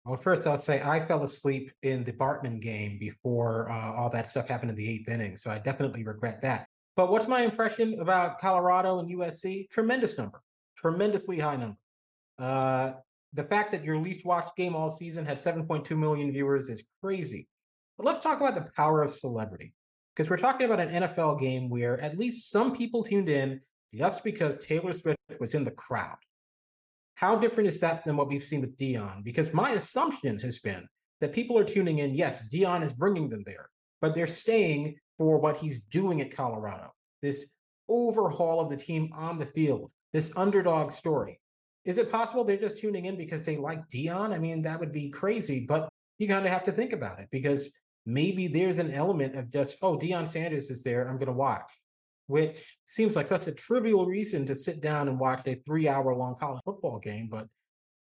Well, 0.05 0.17
first 0.17 0.47
I'll 0.47 0.57
say 0.57 0.81
I 0.83 1.05
fell 1.07 1.23
asleep 1.23 1.71
in 1.83 2.03
the 2.03 2.12
Bartman 2.12 2.61
game 2.61 2.99
before 2.99 3.71
uh, 3.71 3.93
all 3.93 4.09
that 4.11 4.27
stuff 4.27 4.49
happened 4.49 4.71
in 4.71 4.77
the 4.77 4.88
eighth 4.88 5.09
inning, 5.09 5.37
so 5.37 5.51
I 5.51 5.59
definitely 5.59 6.03
regret 6.03 6.41
that. 6.43 6.67
But 6.97 7.11
what's 7.11 7.29
my 7.29 7.43
impression 7.43 8.01
about 8.01 8.38
Colorado 8.38 9.01
and 9.01 9.11
USC? 9.11 9.69
Tremendous 9.69 10.17
number, 10.17 10.41
tremendously 10.77 11.38
high 11.38 11.57
number. 11.57 11.77
Uh, 12.38 12.92
the 13.33 13.44
fact 13.44 13.72
that 13.72 13.85
your 13.85 13.98
least 13.98 14.24
watched 14.24 14.57
game 14.57 14.74
all 14.74 14.90
season 14.90 15.24
had 15.24 15.37
7.2 15.37 15.96
million 15.96 16.33
viewers 16.33 16.70
is 16.70 16.85
crazy. 17.03 17.46
But 17.96 18.07
let's 18.07 18.20
talk 18.20 18.40
about 18.40 18.55
the 18.55 18.70
power 18.77 19.03
of 19.03 19.11
celebrity. 19.11 19.74
Because 20.14 20.31
we're 20.31 20.37
talking 20.37 20.66
about 20.66 20.81
an 20.81 21.03
NFL 21.03 21.38
game 21.38 21.68
where 21.68 22.01
at 22.01 22.18
least 22.18 22.51
some 22.51 22.74
people 22.74 23.05
tuned 23.05 23.29
in 23.29 23.61
just 23.94 24.24
because 24.24 24.57
Taylor 24.59 24.92
Swift 24.92 25.18
was 25.38 25.55
in 25.55 25.64
the 25.64 25.70
crowd. 25.70 26.16
How 27.14 27.37
different 27.37 27.68
is 27.68 27.81
that 27.81 28.05
than 28.05 28.16
what 28.16 28.29
we've 28.29 28.42
seen 28.42 28.61
with 28.61 28.77
Deion? 28.77 29.24
Because 29.24 29.53
my 29.53 29.70
assumption 29.70 30.38
has 30.40 30.59
been 30.59 30.87
that 31.20 31.33
people 31.33 31.59
are 31.59 31.64
tuning 31.64 31.98
in. 31.98 32.14
Yes, 32.14 32.48
Deion 32.53 32.83
is 32.83 32.92
bringing 32.92 33.29
them 33.29 33.42
there, 33.44 33.68
but 34.01 34.14
they're 34.14 34.27
staying 34.27 34.96
for 35.16 35.38
what 35.38 35.57
he's 35.57 35.83
doing 35.83 36.20
at 36.20 36.35
Colorado. 36.35 36.92
This 37.22 37.51
overhaul 37.88 38.61
of 38.61 38.70
the 38.70 38.77
team 38.77 39.11
on 39.14 39.38
the 39.38 39.46
field, 39.46 39.90
this 40.12 40.33
underdog 40.37 40.92
story. 40.92 41.40
Is 41.85 41.99
it 41.99 42.11
possible 42.11 42.45
they're 42.45 42.57
just 42.57 42.79
tuning 42.79 43.07
in 43.07 43.17
because 43.17 43.45
they 43.45 43.57
like 43.57 43.88
Deion? 43.88 44.35
I 44.35 44.38
mean, 44.38 44.62
that 44.62 44.79
would 44.79 44.93
be 44.93 45.11
crazy, 45.11 45.64
but 45.67 45.88
you 46.19 46.29
kind 46.29 46.45
of 46.45 46.53
have 46.53 46.64
to 46.64 46.73
think 46.73 46.93
about 46.93 47.21
it 47.21 47.29
because 47.31 47.73
maybe 48.05 48.47
there's 48.47 48.79
an 48.79 48.91
element 48.91 49.37
of 49.37 49.51
just, 49.51 49.77
oh, 49.83 49.97
Deion 49.97 50.27
Sanders 50.27 50.71
is 50.71 50.83
there, 50.83 51.09
I'm 51.09 51.17
going 51.17 51.27
to 51.27 51.33
watch, 51.33 51.71
which 52.27 52.79
seems 52.87 53.17
like 53.17 53.29
such 53.29 53.47
a 53.47 53.53
trivial 53.53 54.07
reason 54.07 54.47
to 54.47 54.55
sit 54.55 54.81
down 54.81 55.09
and 55.09 55.19
watch 55.19 55.47
a 55.47 55.55
three 55.67 55.88
hour 55.88 56.14
long 56.14 56.37
college 56.38 56.61
football 56.64 56.99
game. 56.99 57.29
But, 57.31 57.47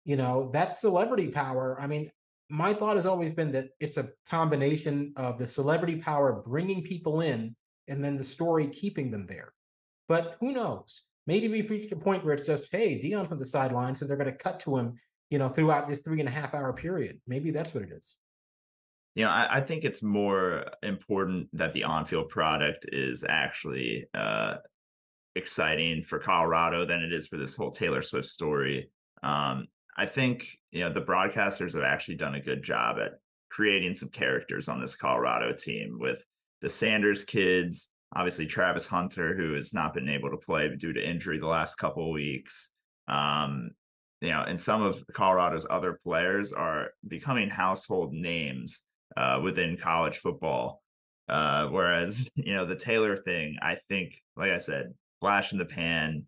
you 0.04 0.16
know, 0.16 0.50
that 0.52 0.74
celebrity 0.74 1.28
power, 1.28 1.76
I 1.80 1.86
mean, 1.86 2.10
my 2.50 2.72
thought 2.72 2.96
has 2.96 3.06
always 3.06 3.34
been 3.34 3.52
that 3.52 3.68
it's 3.78 3.98
a 3.98 4.08
combination 4.28 5.12
of 5.16 5.38
the 5.38 5.46
celebrity 5.46 5.96
power 5.96 6.42
bringing 6.46 6.82
people 6.82 7.20
in 7.20 7.54
and 7.88 8.02
then 8.02 8.16
the 8.16 8.24
story 8.24 8.66
keeping 8.68 9.10
them 9.10 9.26
there. 9.26 9.52
But 10.08 10.36
who 10.40 10.52
knows? 10.52 11.07
Maybe 11.28 11.46
we've 11.46 11.68
reached 11.68 11.92
a 11.92 11.96
point 11.96 12.24
where 12.24 12.32
it's 12.32 12.46
just, 12.46 12.68
hey, 12.72 12.98
Deion's 12.98 13.32
on 13.32 13.36
the 13.36 13.44
sideline, 13.44 13.94
so 13.94 14.06
they're 14.06 14.16
going 14.16 14.30
to 14.30 14.36
cut 14.36 14.58
to 14.60 14.78
him, 14.78 14.94
you 15.28 15.38
know, 15.38 15.50
throughout 15.50 15.86
this 15.86 16.00
three 16.00 16.20
and 16.20 16.28
a 16.28 16.32
half 16.32 16.54
hour 16.54 16.72
period. 16.72 17.20
Maybe 17.26 17.50
that's 17.50 17.74
what 17.74 17.82
it 17.82 17.90
is. 17.92 18.16
You 19.14 19.24
know, 19.24 19.30
I, 19.30 19.58
I 19.58 19.60
think 19.60 19.84
it's 19.84 20.02
more 20.02 20.64
important 20.82 21.50
that 21.52 21.74
the 21.74 21.84
on-field 21.84 22.30
product 22.30 22.86
is 22.92 23.26
actually 23.28 24.06
uh, 24.14 24.54
exciting 25.34 26.00
for 26.00 26.18
Colorado 26.18 26.86
than 26.86 27.02
it 27.02 27.12
is 27.12 27.26
for 27.26 27.36
this 27.36 27.54
whole 27.54 27.72
Taylor 27.72 28.00
Swift 28.00 28.28
story. 28.28 28.90
Um, 29.22 29.66
I 29.98 30.06
think 30.06 30.56
you 30.70 30.80
know 30.80 30.92
the 30.92 31.02
broadcasters 31.02 31.74
have 31.74 31.84
actually 31.84 32.16
done 32.16 32.36
a 32.36 32.40
good 32.40 32.62
job 32.62 32.96
at 33.04 33.18
creating 33.50 33.92
some 33.92 34.08
characters 34.08 34.66
on 34.66 34.80
this 34.80 34.96
Colorado 34.96 35.52
team 35.52 35.98
with 36.00 36.24
the 36.62 36.70
Sanders 36.70 37.24
kids, 37.24 37.90
obviously 38.14 38.46
Travis 38.46 38.86
Hunter, 38.86 39.36
who 39.36 39.54
has 39.54 39.74
not 39.74 39.94
been 39.94 40.08
able 40.08 40.30
to 40.30 40.36
play 40.36 40.74
due 40.76 40.92
to 40.92 41.08
injury 41.08 41.38
the 41.38 41.46
last 41.46 41.76
couple 41.76 42.10
weeks. 42.10 42.70
Um, 43.06 43.70
you 44.20 44.30
know, 44.30 44.42
and 44.42 44.58
some 44.58 44.82
of 44.82 45.02
Colorado's 45.12 45.66
other 45.68 46.00
players 46.02 46.52
are 46.52 46.88
becoming 47.06 47.48
household 47.48 48.12
names 48.12 48.82
uh, 49.16 49.40
within 49.42 49.76
college 49.76 50.18
football. 50.18 50.82
Uh, 51.28 51.66
whereas, 51.66 52.28
you 52.34 52.54
know, 52.54 52.66
the 52.66 52.76
Taylor 52.76 53.16
thing, 53.16 53.56
I 53.62 53.76
think, 53.88 54.20
like 54.36 54.50
I 54.50 54.58
said, 54.58 54.94
flash 55.20 55.52
in 55.52 55.58
the 55.58 55.64
pan, 55.64 56.24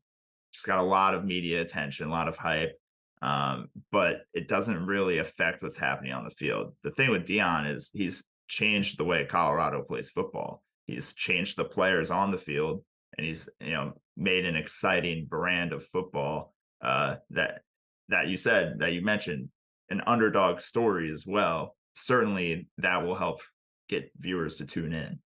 just 0.53 0.67
got 0.67 0.79
a 0.79 0.83
lot 0.83 1.15
of 1.15 1.25
media 1.25 1.61
attention, 1.61 2.09
a 2.09 2.13
lot 2.13 2.29
of 2.29 2.37
hype. 2.37 2.77
Um, 3.23 3.69
but 3.93 4.23
it 4.33 4.49
doesn't 4.49 4.87
really 4.87 5.19
affect 5.19 5.63
what's 5.63 5.77
happening 5.77 6.13
on 6.13 6.25
the 6.25 6.31
field. 6.31 6.75
The 6.83 6.91
thing 6.91 7.11
with 7.11 7.27
Deion 7.27 7.73
is 7.75 7.91
he's 7.93 8.25
changed 8.49 8.99
the 8.99 9.05
way 9.05 9.27
Colorado 9.27 9.83
plays 9.83 10.09
football. 10.09 10.63
He's 10.91 11.15
changed 11.15 11.57
the 11.57 11.65
players 11.65 12.11
on 12.11 12.31
the 12.31 12.39
field, 12.39 12.83
and 13.17 13.27
he's 13.27 13.49
you 13.61 13.73
know 13.73 13.93
made 14.17 14.45
an 14.45 14.57
exciting 14.57 15.27
brand 15.27 15.73
of 15.73 15.87
football 15.87 16.55
uh, 16.83 17.17
that 17.31 17.63
that 18.09 18.29
you 18.29 18.37
said 18.37 18.79
that 18.81 18.93
you 18.93 19.03
mentioned 19.03 19.49
an 19.91 20.03
underdog 20.07 20.61
story 20.61 21.11
as 21.11 21.25
well. 21.27 21.77
Certainly, 21.95 22.69
that 22.79 23.05
will 23.05 23.15
help 23.15 23.41
get 23.89 24.11
viewers 24.19 24.57
to 24.57 24.67
tune 24.67 24.93
in. 24.93 25.19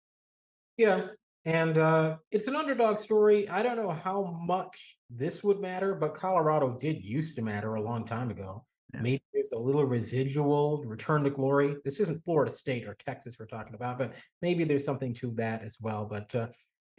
Yeah, 0.76 1.08
and 1.44 1.78
uh, 1.78 2.16
it's 2.30 2.48
an 2.48 2.56
underdog 2.56 2.98
story. 2.98 3.48
I 3.48 3.62
don't 3.62 3.76
know 3.76 3.90
how 3.90 4.38
much 4.44 4.98
this 5.10 5.42
would 5.42 5.60
matter, 5.60 5.94
but 5.94 6.14
Colorado 6.14 6.76
did 6.78 7.04
used 7.04 7.36
to 7.36 7.42
matter 7.42 7.74
a 7.74 7.82
long 7.82 8.04
time 8.04 8.30
ago. 8.30 8.64
Maybe 9.00 9.22
there's 9.32 9.52
a 9.52 9.58
little 9.58 9.84
residual 9.84 10.82
return 10.84 11.24
to 11.24 11.30
glory. 11.30 11.76
This 11.84 11.98
isn't 12.00 12.24
Florida 12.24 12.52
State 12.52 12.86
or 12.86 12.94
Texas 12.94 13.36
we're 13.38 13.46
talking 13.46 13.74
about, 13.74 13.98
but 13.98 14.14
maybe 14.42 14.64
there's 14.64 14.84
something 14.84 15.14
to 15.14 15.30
that 15.36 15.62
as 15.62 15.78
well. 15.80 16.04
But 16.04 16.34
uh, 16.34 16.48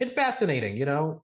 it's 0.00 0.12
fascinating, 0.12 0.76
you 0.76 0.86
know. 0.86 1.22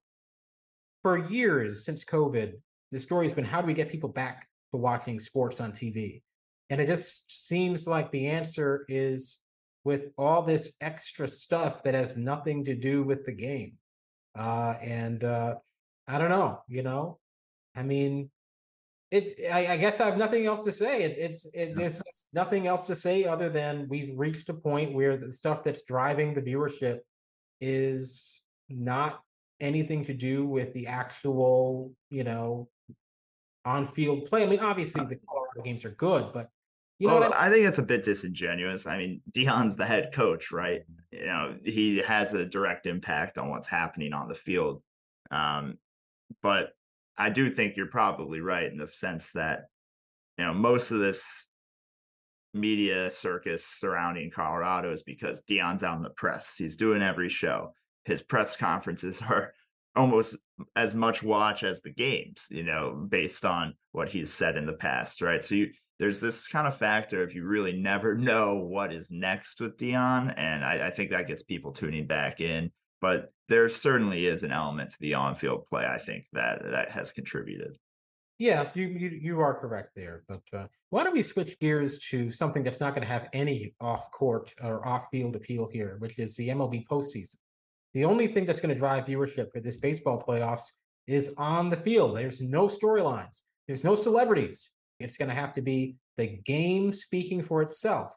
For 1.01 1.17
years 1.29 1.83
since 1.83 2.05
COVID, 2.05 2.53
the 2.91 2.99
story's 2.99 3.33
been 3.33 3.43
how 3.43 3.59
do 3.59 3.67
we 3.67 3.73
get 3.73 3.89
people 3.89 4.09
back 4.09 4.47
to 4.71 4.77
watching 4.77 5.19
sports 5.19 5.59
on 5.59 5.71
TV? 5.71 6.21
And 6.69 6.79
it 6.79 6.87
just 6.87 7.47
seems 7.47 7.87
like 7.87 8.11
the 8.11 8.27
answer 8.27 8.85
is 8.87 9.39
with 9.83 10.11
all 10.17 10.41
this 10.41 10.73
extra 10.79 11.27
stuff 11.27 11.83
that 11.83 11.95
has 11.95 12.15
nothing 12.15 12.63
to 12.65 12.75
do 12.75 13.03
with 13.03 13.25
the 13.25 13.33
game. 13.33 13.73
Uh, 14.37 14.75
and 14.81 15.23
uh, 15.23 15.55
I 16.07 16.17
don't 16.17 16.29
know, 16.29 16.61
you 16.67 16.83
know, 16.83 17.19
I 17.75 17.83
mean, 17.83 18.29
it. 19.11 19.33
I, 19.51 19.73
I 19.73 19.77
guess 19.77 19.99
I 19.99 20.05
have 20.05 20.17
nothing 20.17 20.45
else 20.45 20.63
to 20.63 20.71
say. 20.71 21.03
It, 21.03 21.17
it's 21.17 21.45
it, 21.53 21.75
there's 21.75 22.01
nothing 22.33 22.67
else 22.67 22.87
to 22.87 22.95
say 22.95 23.25
other 23.25 23.49
than 23.49 23.87
we've 23.89 24.17
reached 24.17 24.49
a 24.49 24.53
point 24.53 24.93
where 24.93 25.17
the 25.17 25.31
stuff 25.31 25.63
that's 25.63 25.83
driving 25.83 26.33
the 26.33 26.41
viewership 26.41 26.99
is 27.59 28.43
not 28.69 29.21
anything 29.59 30.03
to 30.05 30.13
do 30.13 30.45
with 30.45 30.73
the 30.73 30.87
actual, 30.87 31.91
you 32.09 32.23
know, 32.23 32.67
on-field 33.65 34.25
play. 34.25 34.43
I 34.43 34.47
mean, 34.47 34.59
obviously 34.59 35.01
uh 35.01 35.05
the 35.05 35.17
Colorado 35.27 35.61
games 35.63 35.85
are 35.85 35.91
good, 35.91 36.31
but 36.33 36.49
you 36.97 37.07
know 37.07 37.19
well, 37.19 37.33
I, 37.33 37.47
I, 37.47 37.49
think 37.49 37.65
it's 37.65 37.79
a 37.79 37.83
bit 37.83 38.03
disingenuous. 38.03 38.85
I 38.85 38.97
mean, 38.97 39.21
Deion's 39.31 39.75
the 39.75 39.85
head 39.85 40.11
coach, 40.13 40.51
right? 40.51 40.81
You 41.11 41.25
know, 41.25 41.55
he 41.63 41.97
has 41.97 42.33
a 42.33 42.45
direct 42.45 42.85
impact 42.85 43.37
on 43.37 43.49
what's 43.49 43.67
happening 43.67 44.13
on 44.13 44.27
the 44.27 44.35
field. 44.35 44.81
Um, 45.31 45.77
but 46.41 46.73
I 47.17 47.29
do 47.29 47.49
think 47.49 47.77
you're 47.77 47.87
probably 47.87 48.41
right 48.41 48.71
in 48.71 48.77
the 48.77 48.87
sense 48.87 49.31
that, 49.33 49.65
you 50.37 50.45
know, 50.45 50.53
most 50.53 50.91
of 50.91 50.99
this 50.99 51.49
media 52.53 53.09
circus 53.09 53.65
surrounding 53.65 54.31
Colorado 54.31 54.91
is 54.91 55.03
because 55.03 55.43
Deion's 55.49 55.83
out 55.83 55.97
in 55.97 56.03
the 56.03 56.09
press. 56.09 56.55
He's 56.57 56.75
doing 56.75 57.01
every 57.01 57.29
show. 57.29 57.73
His 58.05 58.21
press 58.21 58.55
conferences 58.55 59.21
are 59.29 59.53
almost 59.95 60.37
as 60.75 60.95
much 60.95 61.21
watch 61.23 61.63
as 61.63 61.81
the 61.81 61.91
games, 61.91 62.47
you 62.49 62.63
know, 62.63 63.05
based 63.09 63.45
on 63.45 63.73
what 63.91 64.09
he's 64.09 64.31
said 64.31 64.57
in 64.57 64.65
the 64.65 64.73
past, 64.73 65.21
right? 65.21 65.43
So 65.43 65.55
you 65.55 65.71
there's 65.99 66.19
this 66.19 66.47
kind 66.47 66.65
of 66.65 66.75
factor 66.75 67.21
if 67.23 67.35
you 67.35 67.45
really 67.45 67.73
never 67.73 68.15
know 68.17 68.55
what 68.55 68.91
is 68.91 69.11
next 69.11 69.61
with 69.61 69.77
Deion. 69.77 70.33
and 70.35 70.65
I, 70.65 70.87
I 70.87 70.89
think 70.89 71.11
that 71.11 71.27
gets 71.27 71.43
people 71.43 71.71
tuning 71.71 72.07
back 72.07 72.41
in. 72.41 72.71
But 73.01 73.31
there 73.49 73.67
certainly 73.67 74.27
is 74.27 74.43
an 74.43 74.51
element 74.51 74.91
to 74.91 74.97
the 74.99 75.15
on-field 75.15 75.65
play. 75.67 75.85
I 75.85 75.97
think 75.97 76.25
that 76.33 76.61
that 76.63 76.89
has 76.89 77.11
contributed. 77.11 77.77
Yeah, 78.37 78.69
you 78.73 78.87
you, 78.87 79.09
you 79.09 79.39
are 79.41 79.53
correct 79.53 79.91
there. 79.95 80.23
But 80.27 80.41
uh, 80.53 80.67
why 80.89 81.03
don't 81.03 81.13
we 81.13 81.23
switch 81.23 81.59
gears 81.59 81.99
to 82.09 82.31
something 82.31 82.63
that's 82.63 82.79
not 82.79 82.95
going 82.95 83.05
to 83.05 83.13
have 83.13 83.29
any 83.33 83.73
off-court 83.81 84.53
or 84.63 84.85
off-field 84.87 85.35
appeal 85.35 85.69
here, 85.71 85.97
which 85.99 86.17
is 86.17 86.35
the 86.35 86.49
MLB 86.49 86.87
postseason. 86.87 87.37
The 87.93 88.05
only 88.05 88.27
thing 88.27 88.45
that's 88.45 88.61
going 88.61 88.73
to 88.73 88.79
drive 88.79 89.05
viewership 89.05 89.51
for 89.51 89.59
this 89.59 89.77
baseball 89.77 90.23
playoffs 90.25 90.71
is 91.07 91.33
on 91.37 91.69
the 91.69 91.77
field. 91.77 92.15
There's 92.15 92.41
no 92.41 92.67
storylines. 92.67 93.41
There's 93.67 93.83
no 93.83 93.95
celebrities. 93.95 94.69
It's 94.99 95.17
going 95.17 95.29
to 95.29 95.35
have 95.35 95.53
to 95.53 95.61
be 95.61 95.95
the 96.17 96.27
game 96.45 96.93
speaking 96.93 97.41
for 97.41 97.61
itself. 97.61 98.15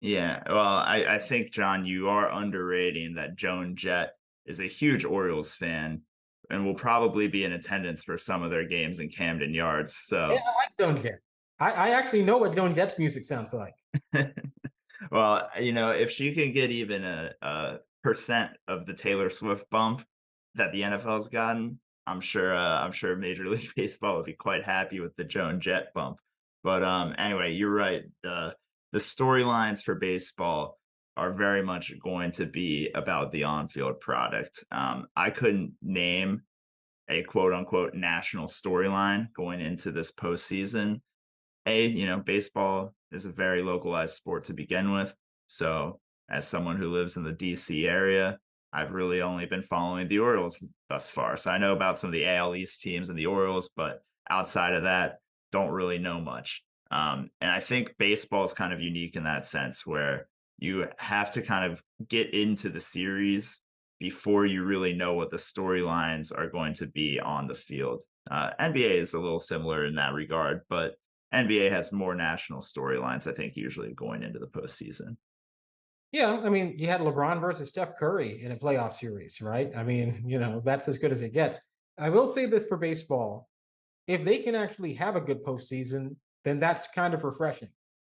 Yeah, 0.00 0.42
well, 0.46 0.58
I, 0.58 1.06
I 1.08 1.18
think 1.18 1.50
Jon, 1.50 1.86
you 1.86 2.10
are 2.10 2.30
underrating 2.30 3.14
that 3.14 3.36
Joan 3.36 3.74
Jett 3.74 4.12
is 4.46 4.60
a 4.60 4.64
huge 4.64 5.04
Orioles 5.04 5.54
fan 5.54 6.02
and 6.50 6.64
will 6.64 6.74
probably 6.74 7.28
be 7.28 7.44
in 7.44 7.52
attendance 7.52 8.04
for 8.04 8.18
some 8.18 8.42
of 8.42 8.50
their 8.50 8.66
games 8.66 9.00
in 9.00 9.08
Camden 9.08 9.54
Yards. 9.54 9.94
So 9.94 10.30
yeah, 10.32 10.40
I 10.46 10.54
like 10.56 10.70
Joan 10.78 11.02
Jett. 11.02 11.20
I, 11.60 11.70
I 11.70 11.90
actually 11.90 12.22
know 12.22 12.38
what 12.38 12.54
Joan 12.54 12.74
Jett's 12.74 12.98
music 12.98 13.24
sounds 13.24 13.54
like. 13.54 13.74
well, 15.10 15.48
you 15.60 15.72
know, 15.72 15.90
if 15.90 16.10
she 16.10 16.34
can 16.34 16.52
get 16.52 16.70
even 16.70 17.04
a, 17.04 17.32
a 17.42 17.78
percent 18.02 18.50
of 18.68 18.86
the 18.86 18.94
Taylor 18.94 19.30
Swift 19.30 19.68
bump 19.70 20.04
that 20.56 20.72
the 20.72 20.82
NFL's 20.82 21.28
gotten, 21.28 21.78
I'm 22.06 22.20
sure 22.20 22.54
uh, 22.54 22.84
I'm 22.84 22.92
sure 22.92 23.16
Major 23.16 23.46
League 23.46 23.70
Baseball 23.76 24.16
would 24.16 24.26
be 24.26 24.34
quite 24.34 24.64
happy 24.64 25.00
with 25.00 25.16
the 25.16 25.24
Joan 25.24 25.60
Jett 25.60 25.94
bump. 25.94 26.18
But 26.62 26.82
um, 26.82 27.14
anyway, 27.18 27.52
you're 27.52 27.72
right. 27.72 28.04
The 28.22 28.54
the 28.92 28.98
storylines 28.98 29.82
for 29.82 29.94
baseball 29.94 30.78
are 31.16 31.32
very 31.32 31.62
much 31.62 31.92
going 32.00 32.32
to 32.32 32.46
be 32.46 32.90
about 32.94 33.30
the 33.30 33.44
on-field 33.44 34.00
product. 34.00 34.64
Um, 34.72 35.06
I 35.16 35.30
couldn't 35.30 35.74
name 35.80 36.42
a 37.08 37.22
quote 37.22 37.52
unquote 37.52 37.94
national 37.94 38.48
storyline 38.48 39.32
going 39.32 39.60
into 39.60 39.92
this 39.92 40.10
postseason. 40.10 41.00
A, 41.66 41.86
you 41.86 42.06
know, 42.06 42.18
baseball 42.18 42.94
is 43.12 43.26
a 43.26 43.32
very 43.32 43.62
localized 43.62 44.14
sport 44.14 44.44
to 44.44 44.54
begin 44.54 44.92
with. 44.92 45.14
So, 45.46 46.00
as 46.28 46.48
someone 46.48 46.76
who 46.76 46.90
lives 46.90 47.16
in 47.16 47.22
the 47.22 47.32
DC 47.32 47.88
area, 47.88 48.38
I've 48.72 48.92
really 48.92 49.22
only 49.22 49.46
been 49.46 49.62
following 49.62 50.08
the 50.08 50.18
Orioles 50.18 50.62
thus 50.88 51.08
far. 51.08 51.36
So 51.36 51.50
I 51.50 51.58
know 51.58 51.72
about 51.72 51.98
some 51.98 52.08
of 52.08 52.12
the 52.12 52.26
AL 52.26 52.56
East 52.56 52.82
teams 52.82 53.08
and 53.08 53.18
the 53.18 53.26
Orioles, 53.26 53.70
but 53.76 54.00
outside 54.28 54.74
of 54.74 54.82
that, 54.82 55.18
don't 55.52 55.70
really 55.70 55.98
know 55.98 56.20
much. 56.20 56.64
Um, 56.90 57.30
and 57.40 57.50
I 57.50 57.60
think 57.60 57.94
baseball 57.98 58.42
is 58.42 58.52
kind 58.52 58.72
of 58.72 58.80
unique 58.80 59.14
in 59.14 59.24
that 59.24 59.46
sense 59.46 59.86
where 59.86 60.28
you 60.58 60.86
have 60.98 61.30
to 61.32 61.42
kind 61.42 61.72
of 61.72 61.82
get 62.08 62.32
into 62.32 62.68
the 62.68 62.80
series 62.80 63.60
before 64.00 64.46
you 64.46 64.64
really 64.64 64.92
know 64.92 65.14
what 65.14 65.30
the 65.30 65.36
storylines 65.36 66.36
are 66.36 66.48
going 66.48 66.74
to 66.74 66.86
be 66.86 67.20
on 67.20 67.46
the 67.46 67.54
field. 67.54 68.02
Uh, 68.30 68.50
NBA 68.60 68.90
is 68.90 69.14
a 69.14 69.20
little 69.20 69.38
similar 69.38 69.86
in 69.86 69.94
that 69.96 70.14
regard, 70.14 70.62
but 70.68 70.94
NBA 71.32 71.70
has 71.70 71.92
more 71.92 72.14
national 72.14 72.60
storylines, 72.60 73.26
I 73.26 73.32
think, 73.32 73.56
usually 73.56 73.92
going 73.92 74.22
into 74.22 74.38
the 74.38 74.46
postseason. 74.46 75.16
Yeah, 76.12 76.40
I 76.44 76.48
mean, 76.48 76.74
you 76.78 76.86
had 76.86 77.00
LeBron 77.00 77.40
versus 77.40 77.68
Steph 77.68 77.96
Curry 77.98 78.40
in 78.42 78.52
a 78.52 78.56
playoff 78.56 78.92
series, 78.92 79.40
right? 79.40 79.70
I 79.76 79.82
mean, 79.82 80.22
you 80.26 80.38
know, 80.38 80.62
that's 80.64 80.86
as 80.86 80.96
good 80.96 81.10
as 81.10 81.22
it 81.22 81.32
gets. 81.32 81.60
I 81.98 82.08
will 82.08 82.26
say 82.26 82.46
this 82.46 82.66
for 82.66 82.76
baseball. 82.76 83.48
If 84.06 84.24
they 84.24 84.38
can 84.38 84.54
actually 84.54 84.94
have 84.94 85.16
a 85.16 85.20
good 85.20 85.42
postseason, 85.44 86.16
then 86.44 86.60
that's 86.60 86.86
kind 86.88 87.14
of 87.14 87.24
refreshing 87.24 87.70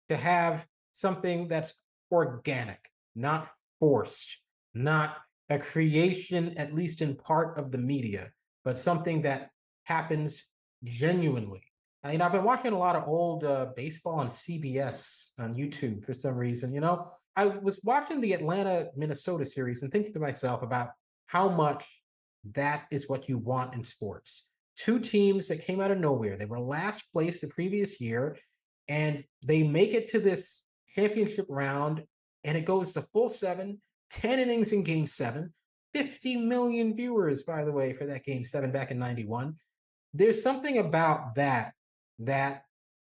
to 0.10 0.18
have 0.18 0.66
something 0.94 1.48
that's 1.48 1.76
organic, 2.12 2.80
not 3.16 3.50
forced, 3.80 4.38
not 4.74 5.18
a 5.50 5.58
creation, 5.58 6.54
at 6.58 6.74
least 6.74 7.02
in 7.02 7.16
part 7.16 7.58
of 7.58 7.72
the 7.72 7.78
media, 7.78 8.32
but 8.64 8.78
something 8.78 9.22
that 9.22 9.50
happens 9.84 10.46
genuinely. 10.84 11.64
I 12.04 12.12
mean, 12.12 12.22
I've 12.22 12.32
been 12.32 12.44
watching 12.44 12.74
a 12.74 12.78
lot 12.78 12.96
of 12.96 13.08
old 13.08 13.44
uh, 13.44 13.68
baseball 13.76 14.16
on 14.16 14.28
CBS 14.28 15.32
on 15.40 15.54
YouTube 15.54 16.06
for 16.06 16.14
some 16.14 16.36
reason, 16.36 16.74
you 16.74 16.82
know, 16.82 17.12
I 17.36 17.46
was 17.46 17.80
watching 17.84 18.20
the 18.20 18.34
Atlanta 18.34 18.90
Minnesota 18.96 19.46
series 19.46 19.84
and 19.84 19.92
thinking 19.92 20.14
to 20.14 20.20
myself 20.20 20.64
about 20.64 20.90
how 21.28 21.48
much 21.48 22.02
that 22.54 22.86
is 22.92 23.08
what 23.08 23.30
you 23.30 23.38
want 23.38 23.74
in 23.74 23.84
sports. 23.84 24.50
Two 24.76 25.00
teams 25.00 25.48
that 25.48 25.64
came 25.64 25.80
out 25.80 25.92
of 25.92 26.00
nowhere. 26.00 26.36
They 26.36 26.46
were 26.46 26.60
last 26.60 27.06
place 27.14 27.40
the 27.40 27.48
previous 27.48 28.02
year, 28.02 28.38
and 28.90 29.24
they 29.46 29.64
make 29.64 29.94
it 29.94 30.10
to 30.10 30.20
this 30.20 30.66
championship 30.96 31.46
round, 31.50 32.04
and 32.44 32.58
it 32.58 32.66
goes 32.66 32.94
to 32.94 33.02
full 33.14 33.30
seven, 33.30 33.82
10 34.12 34.40
innings 34.40 34.74
in 34.74 34.84
game 34.84 35.08
seven, 35.08 35.54
50 35.94 36.38
million 36.38 36.96
viewers, 36.96 37.44
by 37.44 37.64
the 37.64 37.72
way, 37.72 37.94
for 37.94 38.06
that 38.06 38.24
game 38.24 38.44
seven 38.44 38.72
back 38.72 38.92
in 38.92 39.00
91. 39.00 39.56
There's 40.14 40.42
something 40.42 40.78
about 40.78 41.36
that 41.36 41.74
that 42.20 42.64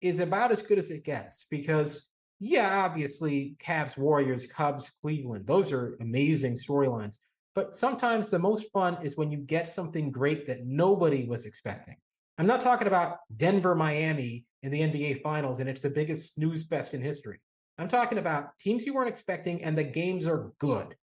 is 0.00 0.20
about 0.20 0.50
as 0.50 0.62
good 0.62 0.78
as 0.78 0.90
it 0.90 1.04
gets 1.04 1.44
because, 1.50 2.08
yeah, 2.38 2.84
obviously, 2.84 3.56
Cavs, 3.58 3.96
Warriors, 3.96 4.46
Cubs, 4.46 4.90
Cleveland, 5.02 5.46
those 5.46 5.72
are 5.72 5.96
amazing 6.00 6.54
storylines. 6.54 7.18
But 7.54 7.76
sometimes 7.76 8.30
the 8.30 8.38
most 8.38 8.70
fun 8.72 8.98
is 9.02 9.16
when 9.16 9.30
you 9.30 9.38
get 9.38 9.68
something 9.68 10.10
great 10.10 10.44
that 10.46 10.66
nobody 10.66 11.24
was 11.24 11.46
expecting. 11.46 11.96
I'm 12.38 12.46
not 12.46 12.60
talking 12.60 12.86
about 12.86 13.18
Denver, 13.38 13.74
Miami 13.74 14.44
in 14.62 14.70
the 14.70 14.80
NBA 14.80 15.22
Finals, 15.22 15.58
and 15.58 15.68
it's 15.68 15.80
the 15.80 15.88
biggest 15.88 16.34
snooze 16.34 16.66
fest 16.66 16.92
in 16.92 17.00
history. 17.00 17.40
I'm 17.78 17.88
talking 17.88 18.18
about 18.18 18.58
teams 18.58 18.86
you 18.86 18.94
weren't 18.94 19.08
expecting, 19.08 19.62
and 19.62 19.76
the 19.76 19.84
games 19.84 20.26
are 20.26 20.52
good. 20.58 20.94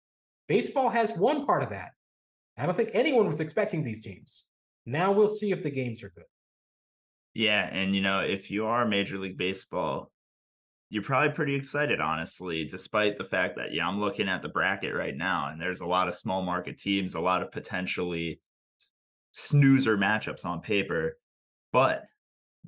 Baseball 0.49 0.89
has 0.89 1.13
one 1.13 1.45
part 1.45 1.63
of 1.63 1.71
that. 1.71 1.91
I 2.57 2.67
don't 2.67 2.77
think 2.77 2.91
anyone 2.93 3.27
was 3.27 3.41
expecting 3.41 3.83
these 3.83 4.01
teams. 4.01 4.47
Now 4.87 5.13
we'll 5.13 5.29
see 5.29 5.53
if 5.53 5.63
the 5.63 5.71
games 5.71 6.03
are 6.03 6.13
good. 6.15 6.25
Yeah, 7.35 7.69
and 7.71 7.95
you 7.95 8.03
know, 8.03 8.21
if 8.21 8.51
you 8.51 8.67
are 8.67 8.87
Major 8.87 9.19
League 9.19 9.39
Baseball, 9.39 10.11
you're 10.91 11.03
probably 11.03 11.33
pretty 11.33 11.55
excited, 11.55 12.01
honestly, 12.01 12.67
despite 12.67 13.17
the 13.17 13.25
fact 13.25 13.57
that 13.57 13.73
yeah, 13.73 13.89
I'm 13.89 14.01
looking 14.01 14.29
at 14.29 14.43
the 14.43 14.51
bracket 14.51 14.95
right 14.95 15.17
now, 15.17 15.49
and 15.49 15.61
there's 15.61 15.81
a 15.81 15.87
lot 15.87 16.09
of 16.09 16.15
small 16.15 16.43
market 16.43 16.79
teams, 16.79 17.15
a 17.15 17.21
lot 17.21 17.43
of 17.43 17.51
potentially 17.51 18.41
snoozer 19.33 19.97
matchups 19.97 20.45
on 20.45 20.61
paper. 20.61 21.17
But 21.73 22.05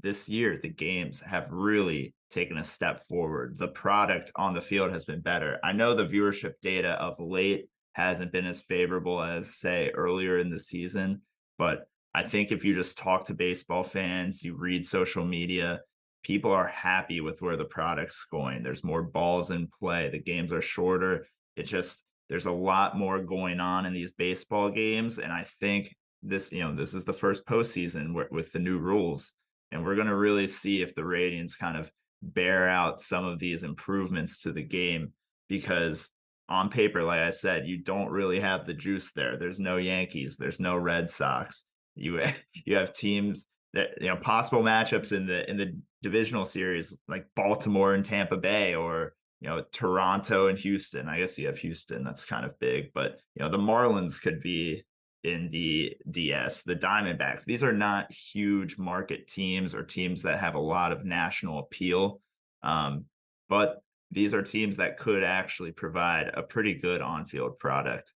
this 0.03 0.29
year, 0.29 0.59
the 0.61 0.69
games 0.69 1.21
have 1.21 1.51
really 1.51 2.15
taken 2.31 2.59
a 2.59 2.65
step 2.65 3.07
forward. 3.07 3.57
The 3.57 3.69
product 3.69 4.33
on 4.37 4.55
the 4.55 4.61
field 4.61 4.91
has 4.91 5.05
been 5.05 5.21
better. 5.21 5.59
I 5.63 5.73
know 5.73 5.95
the 5.95 6.07
viewership 6.07 6.55
data 6.63 6.93
of 7.01 7.19
late 7.21 7.69
hasn't 7.93 8.33
been 8.33 8.47
as 8.47 8.63
favorable 8.63 9.23
as, 9.23 9.57
say, 9.57 9.91
earlier 9.91 10.39
in 10.39 10.51
the 10.51 10.59
season, 10.59 11.23
but 11.59 11.87
I 12.13 12.25
think 12.25 12.51
if 12.51 12.65
you 12.65 12.75
just 12.75 12.99
talk 12.99 13.25
to 13.27 13.35
baseball 13.35 13.85
fans, 13.85 14.43
you 14.43 14.57
read 14.57 14.85
social 14.85 15.25
media, 15.25 15.81
people 16.23 16.53
are 16.53 16.67
happy 16.67 17.21
with 17.21 17.41
where 17.43 17.57
the 17.57 17.65
product's 17.65 18.25
going. 18.31 18.63
There's 18.63 18.85
more 18.85 19.03
balls 19.03 19.51
in 19.51 19.69
play, 19.79 20.09
the 20.09 20.19
games 20.19 20.53
are 20.53 20.63
shorter. 20.63 21.27
It 21.57 21.65
just, 21.65 22.03
there's 22.29 22.47
a 22.47 22.53
lot 22.53 22.97
more 22.97 23.21
going 23.21 23.61
on 23.61 23.87
in 23.87 23.93
these 23.93 24.13
baseball 24.13 24.71
games. 24.71 25.19
And 25.19 25.33
I 25.33 25.45
think 25.61 25.95
this, 26.23 26.53
you 26.53 26.61
know, 26.61 26.75
this 26.75 26.95
is 26.95 27.05
the 27.05 27.13
first 27.13 27.47
postseason 27.47 28.15
with 28.31 28.51
the 28.53 28.59
new 28.59 28.79
rules. 28.79 29.35
And 29.75 29.85
we're 29.85 29.97
going 29.97 30.07
to 30.07 30.17
really 30.17 30.47
see 30.47 30.83
if 30.83 30.95
the 30.95 31.05
ratings 31.05 31.57
kind 31.57 31.77
of 31.77 31.91
bear 32.23 32.69
out 32.69 33.01
some 33.01 33.25
of 33.25 33.41
these 33.41 33.65
improvements 33.65 34.41
to 34.43 34.53
the 34.53 34.63
game 34.63 35.13
because 35.49 36.13
on 36.49 36.71
paper, 36.71 37.03
like 37.03 37.21
I 37.21 37.31
said, 37.31 37.67
you 37.67 37.79
don't 37.79 38.11
really 38.11 38.39
have 38.39 38.65
the 38.65 38.73
juice 38.73 39.13
there. 39.13 39.37
There's 39.37 39.59
no 39.59 39.77
Yankees, 39.77 40.37
there's 40.37 40.61
no 40.61 40.77
Red 40.77 41.11
Sox. 41.11 41.65
You 41.97 42.21
you 42.65 42.77
have 42.77 42.95
teams 42.95 43.49
that 43.73 44.01
you 44.01 44.09
know 44.09 44.17
possible 44.17 44.63
matchups 44.63 45.13
in 45.13 45.27
the 45.27 45.49
in 45.51 45.57
the 45.57 45.77
divisional 46.03 46.47
series 46.47 46.97
like 47.09 47.27
Baltimore 47.35 47.95
and 47.95 48.05
Tampa 48.05 48.37
Bay 48.37 48.75
or 48.75 49.15
you 49.41 49.49
know 49.49 49.65
Toronto 49.73 50.47
and 50.47 50.59
Houston. 50.59 51.09
I 51.09 51.19
guess 51.19 51.37
you 51.37 51.47
have 51.47 51.59
Houston 51.59 52.05
that's 52.05 52.25
kind 52.25 52.45
of 52.45 52.59
big, 52.61 52.93
but 52.95 53.21
you 53.35 53.43
know 53.43 53.51
the 53.51 53.59
Marlins 53.59 54.23
could 54.23 54.41
be 54.41 54.85
in 55.25 55.51
the 55.51 55.97
DS, 56.11 56.63
the 56.63 56.77
Diamondbacks. 56.77 57.45
These 57.45 57.65
are 57.65 57.73
not 57.73 58.13
huge 58.13 58.79
market 58.79 59.27
teams 59.27 59.75
or 59.75 59.83
teams 59.83 60.23
that 60.23 60.39
have 60.39 60.55
a 60.55 60.61
lot 60.61 60.93
of 60.93 61.05
national 61.05 61.59
appeal. 61.59 62.21
Um, 62.63 63.07
but 63.49 63.83
these 64.11 64.35
are 64.35 64.43
teams 64.43 64.77
that 64.77 64.99
could 64.99 65.25
actually 65.25 65.73
provide 65.73 66.31
a 66.35 66.43
pretty 66.43 66.75
good 66.75 67.01
on-field 67.01 67.59
product. 67.59 68.13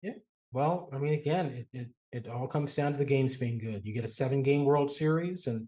Yeah. 0.00 0.12
Well, 0.52 0.88
I 0.92 0.98
mean, 0.98 1.14
again, 1.14 1.46
it, 1.46 1.78
it 1.78 1.88
it 2.12 2.28
all 2.28 2.46
comes 2.46 2.74
down 2.74 2.92
to 2.92 2.98
the 2.98 3.04
games 3.04 3.36
being 3.36 3.58
good. 3.58 3.84
You 3.84 3.94
get 3.94 4.04
a 4.04 4.08
seven 4.08 4.42
game 4.42 4.64
World 4.64 4.92
Series, 4.92 5.46
and 5.46 5.66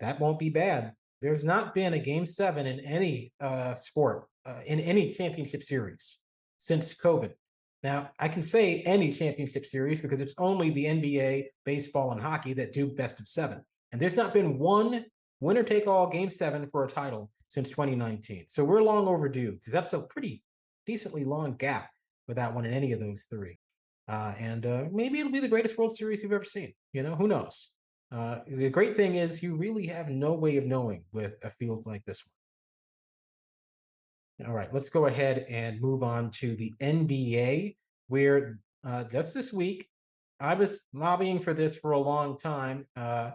that 0.00 0.20
won't 0.20 0.38
be 0.38 0.48
bad. 0.48 0.92
There's 1.20 1.44
not 1.44 1.74
been 1.74 1.94
a 1.94 1.98
game 1.98 2.26
seven 2.26 2.66
in 2.66 2.80
any 2.80 3.32
uh, 3.40 3.74
sport, 3.74 4.26
uh, 4.46 4.60
in 4.66 4.78
any 4.80 5.12
championship 5.12 5.62
series 5.62 6.18
since 6.58 6.94
COVID. 6.94 7.32
Now, 7.84 8.10
I 8.18 8.28
can 8.28 8.40
say 8.40 8.80
any 8.80 9.12
championship 9.12 9.66
series 9.66 10.00
because 10.00 10.22
it's 10.22 10.34
only 10.38 10.70
the 10.70 10.86
NBA, 10.86 11.48
baseball, 11.66 12.12
and 12.12 12.20
hockey 12.20 12.54
that 12.54 12.72
do 12.72 12.86
best 12.86 13.20
of 13.20 13.28
seven. 13.28 13.62
And 13.92 14.00
there's 14.00 14.16
not 14.16 14.32
been 14.32 14.58
one 14.58 15.04
winner 15.40 15.62
take 15.62 15.86
all 15.86 16.08
game 16.08 16.30
seven 16.30 16.66
for 16.66 16.86
a 16.86 16.88
title 16.88 17.30
since 17.50 17.68
2019. 17.68 18.46
So 18.48 18.64
we're 18.64 18.82
long 18.82 19.06
overdue 19.06 19.52
because 19.52 19.74
that's 19.74 19.92
a 19.92 20.00
pretty 20.06 20.42
decently 20.86 21.24
long 21.24 21.56
gap 21.56 21.90
without 22.26 22.54
one 22.54 22.64
in 22.64 22.72
any 22.72 22.92
of 22.92 23.00
those 23.00 23.26
three. 23.28 23.58
Uh, 24.08 24.32
and 24.38 24.64
uh, 24.64 24.84
maybe 24.90 25.20
it'll 25.20 25.30
be 25.30 25.40
the 25.40 25.46
greatest 25.46 25.76
World 25.76 25.94
Series 25.94 26.22
you've 26.22 26.32
ever 26.32 26.42
seen. 26.42 26.72
You 26.94 27.02
know, 27.02 27.14
who 27.14 27.28
knows? 27.28 27.74
Uh, 28.10 28.38
the 28.46 28.70
great 28.70 28.96
thing 28.96 29.16
is 29.16 29.42
you 29.42 29.56
really 29.56 29.86
have 29.86 30.08
no 30.08 30.32
way 30.32 30.56
of 30.56 30.64
knowing 30.64 31.04
with 31.12 31.34
a 31.42 31.50
field 31.50 31.84
like 31.84 32.04
this 32.06 32.24
one. 32.24 32.33
All 34.44 34.52
right, 34.52 34.72
let's 34.74 34.88
go 34.88 35.06
ahead 35.06 35.46
and 35.48 35.80
move 35.80 36.02
on 36.02 36.30
to 36.32 36.56
the 36.56 36.72
NBA, 36.80 37.76
where 38.08 38.58
uh, 38.84 39.04
just 39.04 39.32
this 39.32 39.52
week, 39.52 39.88
I 40.40 40.54
was 40.54 40.80
lobbying 40.92 41.38
for 41.38 41.54
this 41.54 41.76
for 41.76 41.92
a 41.92 41.98
long 41.98 42.36
time. 42.36 42.84
Uh, 42.96 43.30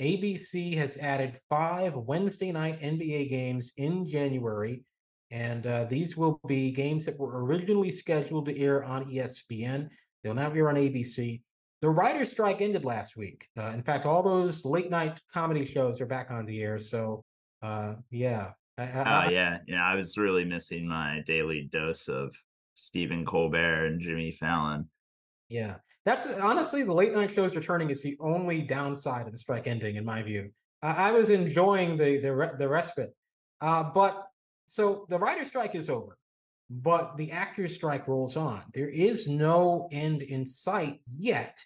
ABC 0.00 0.76
has 0.76 0.96
added 0.98 1.40
five 1.48 1.96
Wednesday 1.96 2.52
night 2.52 2.80
NBA 2.80 3.30
games 3.30 3.72
in 3.78 4.08
January, 4.08 4.84
and 5.32 5.66
uh, 5.66 5.84
these 5.84 6.16
will 6.16 6.40
be 6.46 6.70
games 6.70 7.04
that 7.06 7.18
were 7.18 7.44
originally 7.44 7.90
scheduled 7.90 8.46
to 8.46 8.56
air 8.56 8.84
on 8.84 9.10
ESPN. 9.10 9.88
They'll 10.22 10.34
now 10.34 10.52
air 10.52 10.68
on 10.68 10.76
ABC. 10.76 11.42
The 11.82 11.90
writer's 11.90 12.30
strike 12.30 12.60
ended 12.60 12.84
last 12.84 13.16
week. 13.16 13.48
Uh, 13.58 13.72
in 13.74 13.82
fact, 13.82 14.06
all 14.06 14.22
those 14.22 14.64
late 14.64 14.90
night 14.90 15.20
comedy 15.32 15.64
shows 15.64 16.00
are 16.00 16.06
back 16.06 16.30
on 16.30 16.46
the 16.46 16.62
air. 16.62 16.78
So, 16.78 17.24
uh, 17.60 17.94
yeah. 18.10 18.52
I, 18.76 18.82
uh, 18.82 19.30
yeah. 19.30 19.58
Yeah. 19.66 19.84
I 19.84 19.94
was 19.94 20.16
really 20.16 20.44
missing 20.44 20.88
my 20.88 21.22
daily 21.26 21.68
dose 21.70 22.08
of 22.08 22.34
Stephen 22.74 23.24
Colbert 23.24 23.86
and 23.86 24.00
Jimmy 24.00 24.30
Fallon. 24.30 24.88
Yeah. 25.48 25.76
That's 26.04 26.26
honestly 26.26 26.82
the 26.82 26.92
late 26.92 27.14
night 27.14 27.30
shows 27.30 27.56
returning 27.56 27.90
is 27.90 28.02
the 28.02 28.16
only 28.20 28.62
downside 28.62 29.26
of 29.26 29.32
the 29.32 29.38
strike 29.38 29.66
ending, 29.66 29.96
in 29.96 30.04
my 30.04 30.22
view. 30.22 30.50
I, 30.82 31.08
I 31.08 31.12
was 31.12 31.30
enjoying 31.30 31.96
the 31.96 32.18
the, 32.18 32.54
the 32.58 32.68
respite. 32.68 33.14
Uh, 33.60 33.84
but 33.84 34.26
so 34.66 35.06
the 35.08 35.18
writer's 35.18 35.48
strike 35.48 35.74
is 35.74 35.88
over 35.88 36.18
but 36.70 37.16
the 37.16 37.30
actors 37.30 37.74
strike 37.74 38.08
rolls 38.08 38.36
on. 38.36 38.62
There 38.72 38.88
is 38.88 39.28
no 39.28 39.88
end 39.92 40.22
in 40.22 40.44
sight 40.44 41.00
yet 41.16 41.58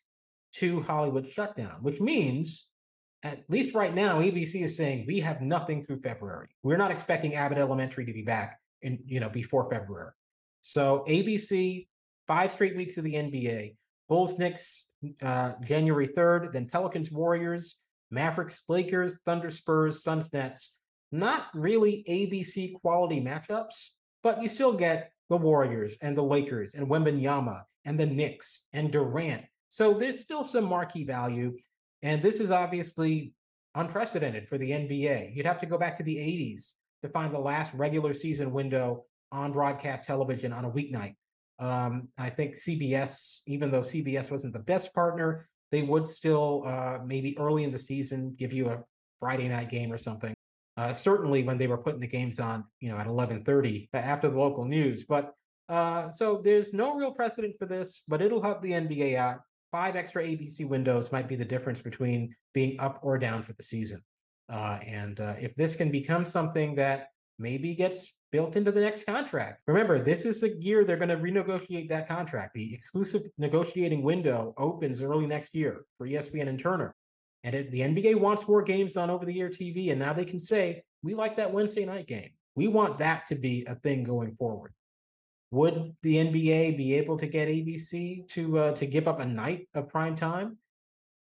to 0.54 0.80
Hollywood 0.82 1.28
shutdown, 1.28 1.78
which 1.82 2.00
means 2.00 2.67
at 3.22 3.44
least 3.48 3.74
right 3.74 3.94
now, 3.94 4.20
ABC 4.20 4.62
is 4.62 4.76
saying 4.76 5.04
we 5.06 5.20
have 5.20 5.42
nothing 5.42 5.84
through 5.84 6.00
February. 6.00 6.48
We're 6.62 6.76
not 6.76 6.90
expecting 6.90 7.34
Abbott 7.34 7.58
Elementary 7.58 8.04
to 8.04 8.12
be 8.12 8.22
back 8.22 8.60
in, 8.82 8.98
you 9.04 9.20
know, 9.20 9.28
before 9.28 9.68
February. 9.70 10.12
So 10.60 11.04
ABC, 11.08 11.86
five 12.26 12.52
straight 12.52 12.76
weeks 12.76 12.96
of 12.96 13.04
the 13.04 13.14
NBA, 13.14 13.76
Bulls 14.08 14.38
Knicks 14.38 14.90
uh, 15.22 15.54
January 15.64 16.08
3rd, 16.08 16.52
then 16.52 16.68
Pelicans 16.68 17.10
Warriors, 17.10 17.76
Mavericks 18.10 18.64
Lakers, 18.68 19.20
Thunder 19.24 19.50
Spurs, 19.50 20.02
Suns 20.02 20.32
Nets. 20.32 20.78
Not 21.10 21.46
really 21.54 22.04
ABC 22.08 22.74
quality 22.80 23.20
matchups, 23.20 23.90
but 24.22 24.42
you 24.42 24.48
still 24.48 24.72
get 24.72 25.12
the 25.30 25.36
Warriors 25.36 25.96
and 26.00 26.16
the 26.16 26.22
Lakers 26.22 26.74
and 26.74 26.86
Wembanyama 26.86 27.62
and 27.84 27.98
the 27.98 28.06
Knicks 28.06 28.66
and 28.72 28.90
Durant. 28.90 29.44
So 29.68 29.94
there's 29.94 30.20
still 30.20 30.44
some 30.44 30.64
marquee 30.64 31.04
value. 31.04 31.56
And 32.02 32.22
this 32.22 32.40
is 32.40 32.50
obviously 32.50 33.32
unprecedented 33.74 34.48
for 34.48 34.58
the 34.58 34.70
NBA. 34.70 35.34
You'd 35.34 35.46
have 35.46 35.58
to 35.58 35.66
go 35.66 35.78
back 35.78 35.96
to 35.98 36.02
the 36.02 36.16
80s 36.16 36.74
to 37.02 37.08
find 37.08 37.32
the 37.32 37.38
last 37.38 37.74
regular 37.74 38.14
season 38.14 38.52
window 38.52 39.04
on 39.30 39.52
broadcast 39.52 40.06
television 40.06 40.52
on 40.52 40.64
a 40.64 40.70
weeknight. 40.70 41.14
Um, 41.58 42.08
I 42.16 42.30
think 42.30 42.54
CBS, 42.54 43.40
even 43.46 43.70
though 43.70 43.80
CBS 43.80 44.30
wasn't 44.30 44.52
the 44.52 44.60
best 44.60 44.94
partner, 44.94 45.48
they 45.70 45.82
would 45.82 46.06
still 46.06 46.62
uh, 46.64 47.00
maybe 47.04 47.36
early 47.38 47.64
in 47.64 47.70
the 47.70 47.78
season 47.78 48.34
give 48.38 48.52
you 48.52 48.68
a 48.68 48.82
Friday 49.18 49.48
night 49.48 49.68
game 49.68 49.92
or 49.92 49.98
something. 49.98 50.34
Uh, 50.76 50.92
certainly 50.92 51.42
when 51.42 51.58
they 51.58 51.66
were 51.66 51.76
putting 51.76 52.00
the 52.00 52.06
games 52.06 52.38
on, 52.38 52.64
you 52.80 52.88
know, 52.88 52.96
at 52.96 53.06
11:30 53.06 53.88
after 53.92 54.30
the 54.30 54.38
local 54.38 54.64
news. 54.64 55.04
But 55.04 55.34
uh, 55.68 56.08
so 56.08 56.40
there's 56.42 56.72
no 56.72 56.94
real 56.94 57.10
precedent 57.10 57.56
for 57.58 57.66
this, 57.66 58.02
but 58.08 58.22
it'll 58.22 58.42
help 58.42 58.62
the 58.62 58.72
NBA 58.72 59.16
out. 59.16 59.40
Five 59.70 59.96
extra 59.96 60.22
ABC 60.22 60.66
windows 60.66 61.12
might 61.12 61.28
be 61.28 61.36
the 61.36 61.44
difference 61.44 61.80
between 61.80 62.34
being 62.54 62.78
up 62.80 63.00
or 63.02 63.18
down 63.18 63.42
for 63.42 63.52
the 63.52 63.62
season. 63.62 64.02
Uh, 64.50 64.78
and 64.86 65.20
uh, 65.20 65.34
if 65.38 65.54
this 65.56 65.76
can 65.76 65.90
become 65.90 66.24
something 66.24 66.74
that 66.76 67.08
maybe 67.38 67.74
gets 67.74 68.14
built 68.30 68.56
into 68.56 68.72
the 68.72 68.80
next 68.80 69.06
contract. 69.06 69.62
Remember, 69.66 69.98
this 69.98 70.24
is 70.24 70.40
the 70.40 70.50
year 70.50 70.84
they're 70.84 70.96
going 70.96 71.08
to 71.08 71.16
renegotiate 71.16 71.88
that 71.88 72.08
contract. 72.08 72.54
The 72.54 72.74
exclusive 72.74 73.22
negotiating 73.38 74.02
window 74.02 74.54
opens 74.58 75.02
early 75.02 75.26
next 75.26 75.54
year 75.54 75.84
for 75.96 76.06
ESPN 76.06 76.48
and 76.48 76.58
Turner. 76.58 76.94
And 77.44 77.54
it, 77.54 77.70
the 77.70 77.80
NBA 77.80 78.16
wants 78.16 78.46
more 78.46 78.62
games 78.62 78.96
on 78.96 79.10
over 79.10 79.24
the 79.24 79.40
air 79.40 79.48
TV. 79.48 79.90
And 79.90 79.98
now 79.98 80.12
they 80.12 80.24
can 80.24 80.40
say, 80.40 80.82
we 81.02 81.14
like 81.14 81.36
that 81.36 81.52
Wednesday 81.52 81.86
night 81.86 82.06
game. 82.06 82.30
We 82.54 82.68
want 82.68 82.98
that 82.98 83.24
to 83.26 83.34
be 83.34 83.64
a 83.66 83.76
thing 83.76 84.02
going 84.04 84.34
forward. 84.36 84.72
Would 85.50 85.96
the 86.02 86.16
NBA 86.16 86.76
be 86.76 86.94
able 86.94 87.16
to 87.16 87.26
get 87.26 87.48
ABC 87.48 88.28
to 88.28 88.58
uh, 88.58 88.72
to 88.72 88.86
give 88.86 89.08
up 89.08 89.20
a 89.20 89.26
night 89.26 89.68
of 89.74 89.88
prime 89.88 90.14
time 90.14 90.58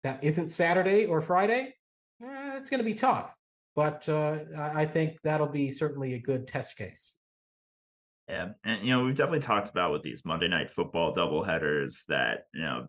that 0.04 0.22
isn't 0.22 0.48
Saturday 0.48 1.06
or 1.06 1.20
Friday? 1.20 1.74
Eh, 2.22 2.56
it's 2.56 2.70
going 2.70 2.78
to 2.78 2.84
be 2.84 2.94
tough, 2.94 3.34
but 3.74 4.08
uh, 4.08 4.38
I 4.56 4.86
think 4.86 5.20
that'll 5.22 5.48
be 5.48 5.70
certainly 5.70 6.14
a 6.14 6.20
good 6.20 6.46
test 6.46 6.76
case. 6.76 7.16
Yeah, 8.28 8.50
and 8.64 8.86
you 8.86 8.94
know 8.94 9.04
we've 9.04 9.16
definitely 9.16 9.40
talked 9.40 9.70
about 9.70 9.90
with 9.90 10.02
these 10.02 10.24
Monday 10.24 10.46
Night 10.48 10.70
Football 10.70 11.14
doubleheaders 11.14 12.06
that 12.06 12.44
you 12.54 12.62
know 12.62 12.86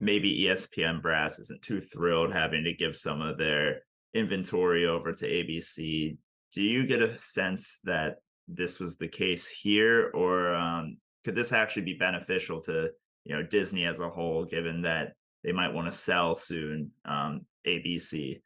maybe 0.00 0.44
ESPN 0.44 1.02
brass 1.02 1.38
isn't 1.38 1.60
too 1.60 1.80
thrilled 1.80 2.32
having 2.32 2.64
to 2.64 2.72
give 2.72 2.96
some 2.96 3.20
of 3.20 3.36
their 3.36 3.82
inventory 4.14 4.86
over 4.86 5.12
to 5.12 5.28
ABC. 5.28 6.16
Do 6.52 6.62
you 6.62 6.86
get 6.86 7.02
a 7.02 7.16
sense 7.18 7.78
that 7.84 8.16
this 8.54 8.80
was 8.80 8.96
the 8.96 9.08
case 9.08 9.48
here, 9.48 10.10
or 10.14 10.54
um, 10.54 10.96
could 11.24 11.34
this 11.34 11.52
actually 11.52 11.82
be 11.82 11.94
beneficial 11.94 12.60
to 12.62 12.90
you 13.24 13.36
know 13.36 13.42
Disney 13.42 13.84
as 13.84 14.00
a 14.00 14.08
whole, 14.08 14.44
given 14.44 14.82
that 14.82 15.14
they 15.44 15.52
might 15.52 15.72
want 15.72 15.90
to 15.90 15.96
sell 15.96 16.34
soon 16.34 16.90
um, 17.04 17.42
ABC? 17.66 18.40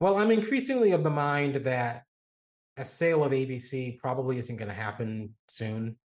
Well, 0.00 0.18
I'm 0.18 0.30
increasingly 0.30 0.92
of 0.92 1.04
the 1.04 1.10
mind 1.10 1.56
that 1.56 2.04
a 2.76 2.84
sale 2.84 3.24
of 3.24 3.32
ABC 3.32 3.98
probably 3.98 4.38
isn't 4.38 4.56
going 4.56 4.68
to 4.68 4.74
happen 4.74 5.34
soon. 5.48 5.96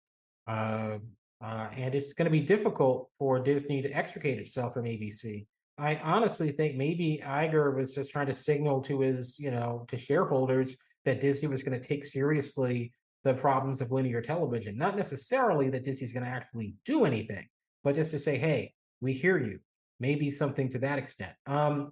Uh, 0.47 0.99
uh, 1.41 1.69
and 1.75 1.95
it's 1.95 2.13
going 2.13 2.25
to 2.25 2.31
be 2.31 2.41
difficult 2.41 3.09
for 3.17 3.39
Disney 3.39 3.81
to 3.81 3.89
extricate 3.91 4.39
itself 4.39 4.73
from 4.73 4.85
ABC. 4.85 5.45
I 5.77 5.95
honestly 6.03 6.51
think 6.51 6.75
maybe 6.75 7.21
Iger 7.23 7.75
was 7.75 7.93
just 7.93 8.11
trying 8.11 8.27
to 8.27 8.33
signal 8.33 8.81
to 8.81 8.99
his, 8.99 9.39
you 9.39 9.49
know, 9.49 9.85
to 9.87 9.97
shareholders 9.97 10.75
that 11.09 11.19
Disney 11.19 11.47
was 11.47 11.63
going 11.63 11.79
to 11.79 11.87
take 11.87 12.05
seriously 12.05 12.93
the 13.23 13.33
problems 13.33 13.81
of 13.81 13.91
linear 13.91 14.21
television. 14.21 14.77
Not 14.77 14.95
necessarily 14.95 15.69
that 15.71 15.83
Disney's 15.83 16.13
going 16.13 16.23
to 16.23 16.29
actually 16.29 16.75
do 16.85 17.03
anything, 17.03 17.47
but 17.83 17.95
just 17.95 18.11
to 18.11 18.19
say, 18.19 18.37
hey, 18.37 18.73
we 19.01 19.13
hear 19.13 19.39
you. 19.39 19.59
Maybe 19.99 20.29
something 20.29 20.69
to 20.69 20.79
that 20.79 20.99
extent. 20.99 21.33
Um, 21.47 21.91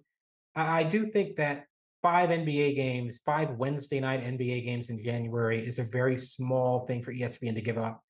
I, 0.55 0.81
I 0.81 0.83
do 0.83 1.07
think 1.07 1.35
that 1.37 1.65
five 2.03 2.29
NBA 2.29 2.75
games, 2.75 3.19
five 3.25 3.49
Wednesday 3.57 3.99
night 3.99 4.23
NBA 4.23 4.63
games 4.63 4.91
in 4.91 5.03
January 5.03 5.65
is 5.65 5.79
a 5.79 5.83
very 5.83 6.15
small 6.15 6.85
thing 6.85 7.01
for 7.01 7.11
ESPN 7.11 7.55
to 7.55 7.61
give 7.61 7.79
up. 7.79 8.01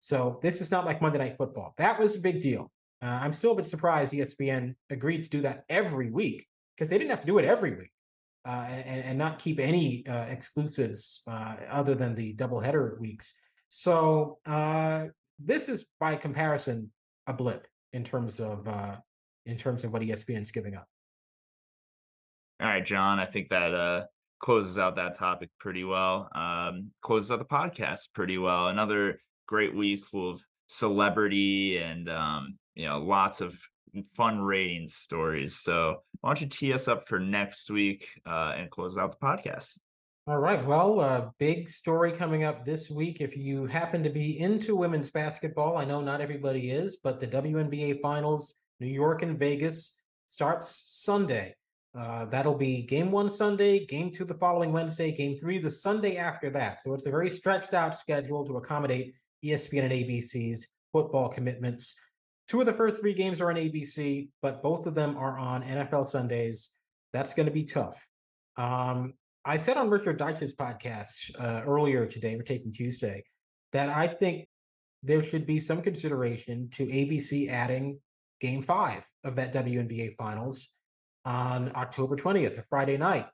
So 0.00 0.40
this 0.42 0.60
is 0.60 0.72
not 0.72 0.84
like 0.84 1.00
Monday 1.00 1.18
Night 1.18 1.36
Football. 1.38 1.74
That 1.78 1.98
was 1.98 2.16
a 2.16 2.20
big 2.20 2.40
deal. 2.40 2.72
Uh, 3.00 3.20
I'm 3.22 3.32
still 3.32 3.52
a 3.52 3.56
bit 3.56 3.66
surprised 3.66 4.12
ESPN 4.12 4.74
agreed 4.90 5.22
to 5.24 5.30
do 5.30 5.42
that 5.42 5.64
every 5.68 6.10
week 6.10 6.46
because 6.76 6.90
they 6.90 6.98
didn't 6.98 7.10
have 7.10 7.20
to 7.20 7.26
do 7.26 7.38
it 7.38 7.44
every 7.44 7.76
week 7.76 7.92
uh, 8.46 8.68
and, 8.70 9.02
and 9.02 9.18
not 9.18 9.38
keep 9.38 9.58
any 9.58 10.06
uh, 10.06 10.26
exclusives 10.26 11.22
uh, 11.28 11.56
other 11.68 11.94
than 11.94 12.14
the 12.14 12.32
double 12.34 12.60
header 12.60 12.96
weeks. 13.00 13.34
So 13.68 14.38
uh, 14.46 15.06
this 15.38 15.68
is, 15.68 15.86
by 15.98 16.16
comparison, 16.16 16.90
a 17.26 17.32
blip 17.32 17.66
in 17.92 18.04
terms 18.04 18.40
of 18.40 18.66
uh, 18.68 18.96
in 19.46 19.56
terms 19.56 19.84
of 19.84 19.92
what 19.92 20.02
ESPN's 20.02 20.50
giving 20.50 20.74
up. 20.74 20.86
All 22.60 22.68
right, 22.68 22.84
Jon. 22.84 23.18
I 23.18 23.26
think 23.26 23.48
that 23.48 23.74
uh, 23.74 24.04
closes 24.40 24.78
out 24.78 24.96
that 24.96 25.16
topic 25.16 25.50
pretty 25.58 25.84
well. 25.84 26.28
Um, 26.34 26.90
closes 27.02 27.30
out 27.30 27.38
the 27.38 27.44
podcast 27.44 28.12
pretty 28.14 28.38
well. 28.38 28.68
Another 28.68 29.20
great 29.46 29.74
week 29.74 30.04
full 30.04 30.30
of 30.30 30.42
celebrity 30.68 31.78
and 31.78 32.08
um, 32.08 32.58
you 32.74 32.86
know 32.86 32.98
lots 32.98 33.40
of 33.40 33.58
fun 34.02 34.40
ratings 34.40 34.94
stories. 34.94 35.56
So 35.56 36.02
why 36.20 36.30
don't 36.30 36.40
you 36.40 36.46
tee 36.48 36.72
us 36.72 36.88
up 36.88 37.06
for 37.06 37.18
next 37.18 37.70
week 37.70 38.20
uh, 38.26 38.54
and 38.56 38.70
close 38.70 38.98
out 38.98 39.18
the 39.18 39.26
podcast? 39.26 39.78
All 40.28 40.38
right. 40.38 40.64
Well, 40.64 41.00
a 41.00 41.32
big 41.38 41.68
story 41.68 42.10
coming 42.10 42.42
up 42.42 42.64
this 42.64 42.90
week. 42.90 43.20
If 43.20 43.36
you 43.36 43.66
happen 43.66 44.02
to 44.02 44.10
be 44.10 44.40
into 44.40 44.74
women's 44.74 45.10
basketball, 45.10 45.78
I 45.78 45.84
know 45.84 46.00
not 46.00 46.20
everybody 46.20 46.70
is, 46.72 46.96
but 46.96 47.20
the 47.20 47.28
WNBA 47.28 48.00
Finals, 48.00 48.56
New 48.80 48.88
York 48.88 49.22
and 49.22 49.38
Vegas, 49.38 50.00
starts 50.26 50.84
Sunday. 50.88 51.54
Uh, 51.96 52.24
that'll 52.26 52.56
be 52.56 52.82
game 52.82 53.12
one 53.12 53.30
Sunday, 53.30 53.86
game 53.86 54.10
two 54.10 54.24
the 54.24 54.34
following 54.34 54.72
Wednesday, 54.72 55.12
game 55.12 55.38
three 55.38 55.58
the 55.58 55.70
Sunday 55.70 56.16
after 56.16 56.50
that. 56.50 56.82
So 56.82 56.92
it's 56.92 57.06
a 57.06 57.10
very 57.10 57.30
stretched 57.30 57.72
out 57.72 57.94
schedule 57.94 58.44
to 58.46 58.56
accommodate 58.56 59.14
ESPN 59.44 59.84
and 59.84 59.92
ABC's 59.92 60.68
football 60.92 61.28
commitments. 61.28 61.94
Two 62.48 62.60
of 62.60 62.66
the 62.66 62.72
first 62.72 63.00
three 63.00 63.14
games 63.14 63.40
are 63.40 63.50
on 63.50 63.56
ABC, 63.56 64.28
but 64.40 64.62
both 64.62 64.86
of 64.86 64.94
them 64.94 65.16
are 65.16 65.36
on 65.38 65.64
NFL 65.64 66.06
Sundays. 66.06 66.74
That's 67.12 67.34
going 67.34 67.46
to 67.46 67.52
be 67.52 67.64
tough. 67.64 68.06
Um, 68.56 69.14
I 69.44 69.56
said 69.56 69.76
on 69.76 69.90
Richard 69.90 70.18
Deitsch's 70.18 70.54
podcast 70.54 71.30
uh, 71.40 71.62
earlier 71.66 72.06
today, 72.06 72.36
we're 72.36 72.42
taking 72.42 72.72
Tuesday, 72.72 73.24
that 73.72 73.88
I 73.88 74.06
think 74.06 74.46
there 75.02 75.22
should 75.22 75.46
be 75.46 75.58
some 75.58 75.82
consideration 75.82 76.68
to 76.70 76.86
ABC 76.86 77.48
adding 77.48 78.00
game 78.40 78.62
five 78.62 79.04
of 79.24 79.34
that 79.36 79.52
WNBA 79.52 80.16
finals 80.16 80.72
on 81.24 81.72
October 81.74 82.16
20th, 82.16 82.58
a 82.58 82.64
Friday 82.68 82.96
night. 82.96 83.26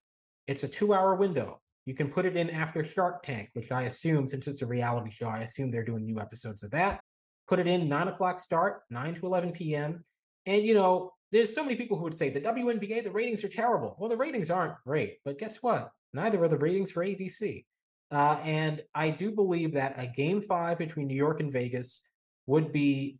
It's 0.46 0.62
a 0.62 0.68
two 0.68 0.94
hour 0.94 1.14
window. 1.14 1.60
You 1.84 1.94
can 1.94 2.08
put 2.08 2.24
it 2.24 2.36
in 2.36 2.48
after 2.48 2.84
Shark 2.84 3.22
Tank, 3.22 3.50
which 3.52 3.70
I 3.72 3.82
assume, 3.82 4.28
since 4.28 4.46
it's 4.46 4.62
a 4.62 4.66
reality 4.66 5.10
show, 5.10 5.28
I 5.28 5.40
assume 5.40 5.70
they're 5.70 5.84
doing 5.84 6.06
new 6.06 6.18
episodes 6.18 6.62
of 6.62 6.70
that 6.70 7.02
put 7.52 7.58
it 7.58 7.66
in 7.66 7.86
nine 7.86 8.08
o'clock 8.08 8.40
start, 8.40 8.80
9 8.88 9.16
to 9.16 9.26
11 9.26 9.52
p.m. 9.52 10.02
And, 10.46 10.64
you 10.64 10.72
know, 10.72 11.12
there's 11.32 11.54
so 11.54 11.62
many 11.62 11.76
people 11.76 11.98
who 11.98 12.04
would 12.04 12.14
say 12.14 12.30
the 12.30 12.40
WNBA, 12.40 13.04
the 13.04 13.10
ratings 13.10 13.44
are 13.44 13.48
terrible. 13.48 13.94
Well, 13.98 14.08
the 14.08 14.16
ratings 14.16 14.50
aren't 14.50 14.82
great, 14.86 15.18
but 15.22 15.38
guess 15.38 15.62
what? 15.62 15.90
Neither 16.14 16.42
are 16.42 16.48
the 16.48 16.56
ratings 16.56 16.90
for 16.90 17.04
ABC. 17.04 17.66
Uh, 18.10 18.38
and 18.42 18.80
I 18.94 19.10
do 19.10 19.30
believe 19.30 19.74
that 19.74 19.98
a 19.98 20.06
game 20.06 20.40
five 20.40 20.78
between 20.78 21.08
New 21.08 21.14
York 21.14 21.40
and 21.40 21.52
Vegas 21.52 22.02
would 22.46 22.72
be 22.72 23.18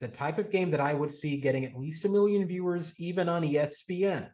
the 0.00 0.08
type 0.08 0.38
of 0.38 0.50
game 0.50 0.70
that 0.70 0.80
I 0.80 0.94
would 0.94 1.12
see 1.12 1.36
getting 1.36 1.66
at 1.66 1.76
least 1.76 2.06
a 2.06 2.08
million 2.08 2.48
viewers, 2.48 2.94
even 2.96 3.28
on 3.28 3.42
ESPN. 3.42 4.30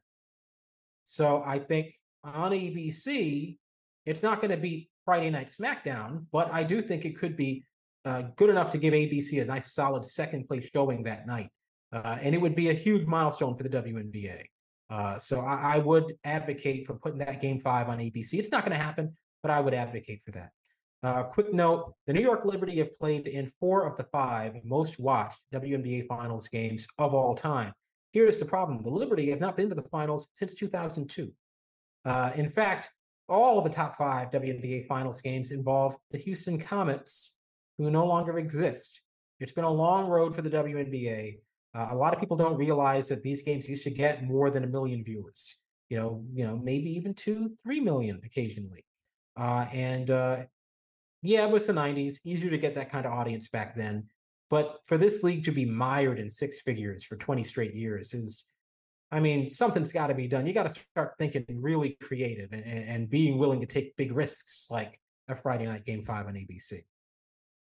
So 1.02 1.42
I 1.44 1.58
think 1.58 1.92
on 2.22 2.52
ABC, 2.52 3.58
it's 4.06 4.22
not 4.22 4.40
going 4.40 4.52
to 4.52 4.56
be 4.56 4.90
Friday 5.04 5.30
Night 5.30 5.48
SmackDown, 5.48 6.26
but 6.30 6.52
I 6.52 6.62
do 6.62 6.80
think 6.80 7.04
it 7.04 7.18
could 7.18 7.36
be 7.36 7.64
uh, 8.04 8.22
good 8.36 8.50
enough 8.50 8.72
to 8.72 8.78
give 8.78 8.94
ABC 8.94 9.42
a 9.42 9.44
nice 9.44 9.72
solid 9.72 10.04
second 10.04 10.48
place 10.48 10.68
showing 10.72 11.02
that 11.04 11.26
night. 11.26 11.50
Uh, 11.92 12.18
and 12.22 12.34
it 12.34 12.40
would 12.40 12.54
be 12.54 12.70
a 12.70 12.74
huge 12.74 13.06
milestone 13.06 13.56
for 13.56 13.62
the 13.62 13.68
WNBA. 13.68 14.44
Uh, 14.88 15.18
so 15.18 15.40
I, 15.40 15.74
I, 15.76 15.78
would 15.78 16.14
advocate 16.24 16.86
for 16.86 16.94
putting 16.94 17.18
that 17.18 17.40
game 17.40 17.58
five 17.58 17.88
on 17.88 17.98
ABC. 17.98 18.34
It's 18.34 18.50
not 18.50 18.64
going 18.64 18.76
to 18.76 18.82
happen, 18.82 19.16
but 19.42 19.50
I 19.50 19.60
would 19.60 19.74
advocate 19.74 20.20
for 20.24 20.32
that. 20.32 20.50
Uh, 21.02 21.22
quick 21.22 21.52
note 21.54 21.94
the 22.06 22.12
New 22.12 22.20
York 22.20 22.44
Liberty 22.44 22.76
have 22.78 22.92
played 22.98 23.26
in 23.26 23.50
four 23.58 23.86
of 23.86 23.96
the 23.96 24.04
five 24.04 24.54
most 24.64 24.98
watched 24.98 25.40
WNBA 25.54 26.06
finals 26.06 26.48
games 26.48 26.86
of 26.98 27.14
all 27.14 27.34
time. 27.34 27.72
Here's 28.12 28.38
the 28.38 28.44
problem 28.44 28.82
the 28.82 28.90
Liberty 28.90 29.30
have 29.30 29.40
not 29.40 29.56
been 29.56 29.68
to 29.68 29.74
the 29.74 29.82
finals 29.82 30.28
since 30.34 30.54
2002. 30.54 31.32
Uh, 32.04 32.32
in 32.34 32.48
fact, 32.48 32.90
all 33.28 33.58
of 33.58 33.64
the 33.64 33.70
top 33.70 33.96
five 33.96 34.30
WNBA 34.30 34.86
finals 34.86 35.20
games 35.20 35.52
involve 35.52 35.96
the 36.10 36.18
Houston 36.18 36.58
Comets 36.58 37.39
who 37.80 37.90
no 37.90 38.04
longer 38.06 38.38
exist. 38.38 39.00
It's 39.40 39.52
been 39.52 39.64
a 39.64 39.72
long 39.72 40.08
road 40.08 40.34
for 40.34 40.42
the 40.42 40.50
WNBA. 40.50 41.38
Uh, 41.74 41.88
a 41.90 41.96
lot 41.96 42.12
of 42.12 42.20
people 42.20 42.36
don't 42.36 42.58
realize 42.58 43.08
that 43.08 43.22
these 43.22 43.42
games 43.42 43.68
used 43.68 43.84
to 43.84 43.90
get 43.90 44.22
more 44.22 44.50
than 44.50 44.64
a 44.64 44.66
million 44.66 45.02
viewers. 45.02 45.56
You 45.88 45.98
know, 45.98 46.24
you 46.32 46.46
know, 46.46 46.56
maybe 46.56 46.90
even 46.90 47.14
two, 47.14 47.52
three 47.64 47.80
million 47.80 48.20
occasionally. 48.24 48.84
Uh, 49.36 49.66
and 49.72 50.10
uh, 50.10 50.44
yeah, 51.22 51.46
it 51.46 51.50
was 51.50 51.66
the 51.66 51.72
'90s. 51.72 52.16
Easier 52.22 52.50
to 52.50 52.58
get 52.58 52.74
that 52.74 52.90
kind 52.90 53.06
of 53.06 53.12
audience 53.12 53.48
back 53.48 53.74
then. 53.74 54.04
But 54.50 54.80
for 54.84 54.98
this 54.98 55.22
league 55.22 55.44
to 55.44 55.52
be 55.52 55.64
mired 55.64 56.18
in 56.18 56.28
six 56.28 56.60
figures 56.60 57.04
for 57.04 57.16
20 57.16 57.44
straight 57.44 57.72
years 57.72 58.12
is, 58.14 58.46
I 59.12 59.20
mean, 59.20 59.48
something's 59.48 59.92
got 59.92 60.08
to 60.08 60.14
be 60.14 60.26
done. 60.26 60.44
You 60.44 60.52
got 60.52 60.68
to 60.68 60.80
start 60.92 61.14
thinking 61.18 61.44
really 61.48 61.96
creative 62.02 62.52
and, 62.52 62.64
and 62.64 63.08
being 63.08 63.38
willing 63.38 63.60
to 63.60 63.66
take 63.66 63.96
big 63.96 64.12
risks 64.12 64.66
like 64.68 65.00
a 65.28 65.36
Friday 65.36 65.66
night 65.66 65.86
game 65.86 66.02
five 66.02 66.26
on 66.26 66.34
ABC. 66.34 66.80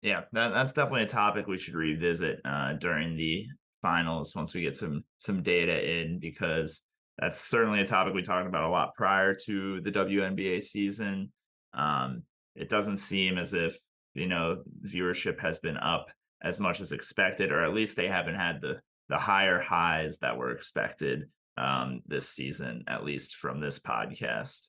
Yeah, 0.03 0.23
that, 0.33 0.49
that's 0.49 0.73
definitely 0.73 1.03
a 1.03 1.07
topic 1.07 1.47
we 1.47 1.57
should 1.57 1.75
revisit 1.75 2.41
uh, 2.43 2.73
during 2.73 3.15
the 3.15 3.47
finals 3.81 4.35
once 4.35 4.53
we 4.53 4.61
get 4.61 4.75
some 4.75 5.03
some 5.17 5.41
data 5.41 5.91
in 5.91 6.19
because 6.19 6.81
that's 7.17 7.39
certainly 7.39 7.79
a 7.79 7.85
topic 7.85 8.13
we 8.13 8.21
talked 8.21 8.47
about 8.47 8.65
a 8.65 8.69
lot 8.69 8.95
prior 8.95 9.33
to 9.45 9.79
the 9.81 9.91
WNBA 9.91 10.61
season. 10.61 11.31
Um, 11.73 12.23
it 12.55 12.69
doesn't 12.69 12.97
seem 12.97 13.37
as 13.37 13.53
if 13.53 13.77
you 14.13 14.27
know 14.27 14.63
viewership 14.85 15.39
has 15.39 15.59
been 15.59 15.77
up 15.77 16.07
as 16.43 16.59
much 16.59 16.81
as 16.81 16.91
expected, 16.91 17.53
or 17.53 17.63
at 17.63 17.73
least 17.73 17.95
they 17.95 18.09
haven't 18.09 18.35
had 18.35 18.59
the 18.59 18.81
the 19.07 19.17
higher 19.17 19.59
highs 19.59 20.17
that 20.17 20.37
were 20.37 20.51
expected 20.51 21.29
um, 21.55 22.01
this 22.07 22.27
season, 22.27 22.83
at 22.87 23.05
least 23.05 23.37
from 23.37 23.61
this 23.61 23.79
podcast. 23.79 24.67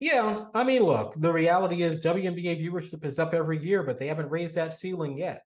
Yeah, 0.00 0.44
I 0.54 0.62
mean, 0.62 0.82
look, 0.84 1.14
the 1.16 1.32
reality 1.32 1.82
is 1.82 1.98
WNBA 1.98 2.64
viewership 2.64 3.04
is 3.04 3.18
up 3.18 3.34
every 3.34 3.58
year, 3.58 3.82
but 3.82 3.98
they 3.98 4.06
haven't 4.06 4.30
raised 4.30 4.54
that 4.54 4.74
ceiling 4.74 5.18
yet. 5.18 5.42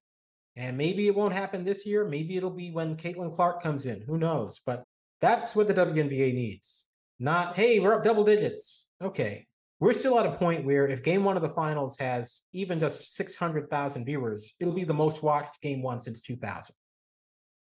And 0.57 0.77
maybe 0.77 1.07
it 1.07 1.15
won't 1.15 1.35
happen 1.35 1.65
this 1.65 1.87
year. 1.87 2.07
Maybe 2.07 2.37
it'll 2.37 2.51
be 2.51 2.71
when 2.71 2.97
Caitlin 2.97 3.35
Clark 3.35 3.63
comes 3.63 3.87
in. 3.87 4.03
Who 4.03 4.19
knows? 4.19 4.61
But 4.67 4.85
that's 5.23 5.57
what 5.57 5.69
the 5.69 5.75
WNBA 5.75 6.35
needs. 6.35 6.87
Not, 7.19 7.57
hey, 7.57 7.79
we're 7.81 7.95
up 7.95 8.03
double 8.03 8.25
digits. 8.25 8.91
Okay. 9.03 9.47
We're 9.81 9.95
still 9.95 10.19
at 10.21 10.27
a 10.27 10.33
point 10.33 10.65
where 10.65 10.87
if 10.87 11.03
game 11.03 11.25
one 11.25 11.37
of 11.37 11.43
the 11.43 11.49
finals 11.49 11.97
has 11.99 12.43
even 12.53 12.79
just 12.79 13.15
600,000 13.15 14.05
viewers, 14.05 14.55
it'll 14.61 14.75
be 14.75 14.85
the 14.85 14.93
most 14.93 15.23
watched 15.23 15.61
game 15.63 15.83
one 15.83 15.99
since 15.99 16.21
2000. 16.21 16.77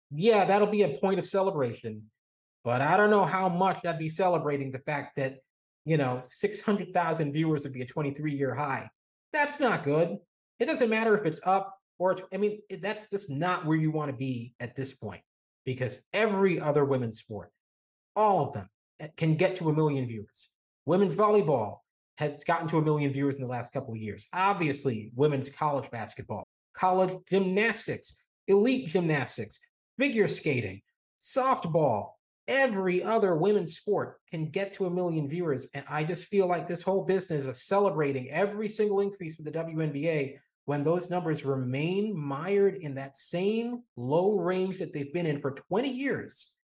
Yeah, 0.09 0.45
that'll 0.45 0.67
be 0.67 0.81
a 0.81 0.97
point 0.97 1.19
of 1.19 1.25
celebration. 1.25 2.09
But 2.63 2.81
I 2.81 2.97
don't 2.97 3.11
know 3.11 3.25
how 3.25 3.49
much 3.49 3.85
I'd 3.85 3.99
be 3.99 4.09
celebrating 4.09 4.71
the 4.71 4.79
fact 4.79 5.15
that, 5.17 5.37
you 5.85 5.97
know, 5.97 6.21
600,000 6.25 7.33
viewers 7.33 7.63
would 7.63 7.73
be 7.73 7.81
a 7.81 7.85
23 7.85 8.33
year 8.33 8.53
high. 8.53 8.89
That's 9.33 9.59
not 9.59 9.83
good. 9.83 10.17
It 10.59 10.65
doesn't 10.65 10.89
matter 10.89 11.15
if 11.15 11.25
it's 11.25 11.41
up 11.45 11.75
or, 11.97 12.17
I 12.33 12.37
mean, 12.37 12.59
that's 12.79 13.07
just 13.09 13.29
not 13.29 13.65
where 13.65 13.77
you 13.77 13.91
want 13.91 14.09
to 14.09 14.17
be 14.17 14.53
at 14.59 14.75
this 14.75 14.91
point 14.91 15.21
because 15.65 16.03
every 16.13 16.59
other 16.59 16.83
women's 16.83 17.19
sport, 17.19 17.51
all 18.15 18.47
of 18.47 18.53
them, 18.53 18.67
eh, 18.99 19.07
can 19.17 19.35
get 19.35 19.55
to 19.57 19.69
a 19.69 19.73
million 19.73 20.07
viewers. 20.07 20.49
Women's 20.85 21.15
volleyball 21.15 21.77
has 22.17 22.43
gotten 22.43 22.67
to 22.69 22.79
a 22.79 22.81
million 22.81 23.11
viewers 23.13 23.35
in 23.35 23.41
the 23.41 23.47
last 23.47 23.71
couple 23.71 23.93
of 23.93 23.99
years. 23.99 24.27
Obviously, 24.33 25.11
women's 25.15 25.49
college 25.49 25.89
basketball, 25.91 26.47
college 26.75 27.13
gymnastics, 27.29 28.23
elite 28.47 28.87
gymnastics, 28.87 29.59
figure 29.99 30.27
skating, 30.27 30.81
softball, 31.21 32.13
every 32.51 33.01
other 33.01 33.35
women's 33.35 33.77
sport 33.77 34.19
can 34.29 34.49
get 34.49 34.73
to 34.73 34.85
a 34.85 34.89
million 34.89 35.25
viewers. 35.27 35.69
And 35.73 35.85
I 35.89 36.03
just 36.03 36.25
feel 36.25 36.47
like 36.47 36.67
this 36.67 36.83
whole 36.83 37.05
business 37.05 37.47
of 37.47 37.57
celebrating 37.57 38.29
every 38.29 38.67
single 38.67 38.99
increase 38.99 39.35
for 39.35 39.43
the 39.43 39.51
WNBA 39.51 40.37
when 40.65 40.83
those 40.83 41.09
numbers 41.09 41.45
remain 41.45 42.15
mired 42.15 42.75
in 42.75 42.93
that 42.95 43.15
same 43.15 43.81
low 43.95 44.37
range 44.37 44.77
that 44.79 44.91
they've 44.91 45.13
been 45.13 45.25
in 45.25 45.39
for 45.39 45.51
20 45.51 45.89
years. 45.89 46.57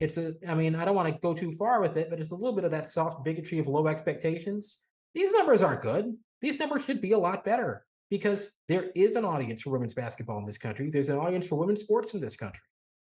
It's 0.00 0.18
a, 0.18 0.34
I 0.48 0.54
mean, 0.54 0.76
I 0.76 0.84
don't 0.84 0.94
want 0.94 1.12
to 1.12 1.20
go 1.20 1.34
too 1.34 1.50
far 1.52 1.80
with 1.80 1.96
it, 1.96 2.10
but 2.10 2.20
it's 2.20 2.30
a 2.30 2.36
little 2.36 2.54
bit 2.54 2.64
of 2.64 2.70
that 2.70 2.88
soft 2.88 3.24
bigotry 3.24 3.58
of 3.58 3.66
low 3.66 3.88
expectations. 3.88 4.84
These 5.14 5.32
numbers 5.32 5.62
aren't 5.62 5.82
good. 5.82 6.16
These 6.40 6.60
numbers 6.60 6.84
should 6.84 7.00
be 7.00 7.12
a 7.12 7.18
lot 7.18 7.44
better 7.44 7.84
because 8.08 8.52
there 8.68 8.90
is 8.94 9.16
an 9.16 9.24
audience 9.24 9.62
for 9.62 9.70
women's 9.70 9.94
basketball 9.94 10.38
in 10.38 10.44
this 10.44 10.58
country. 10.58 10.90
There's 10.90 11.08
an 11.08 11.18
audience 11.18 11.48
for 11.48 11.56
women's 11.56 11.80
sports 11.80 12.14
in 12.14 12.20
this 12.20 12.36
country 12.36 12.62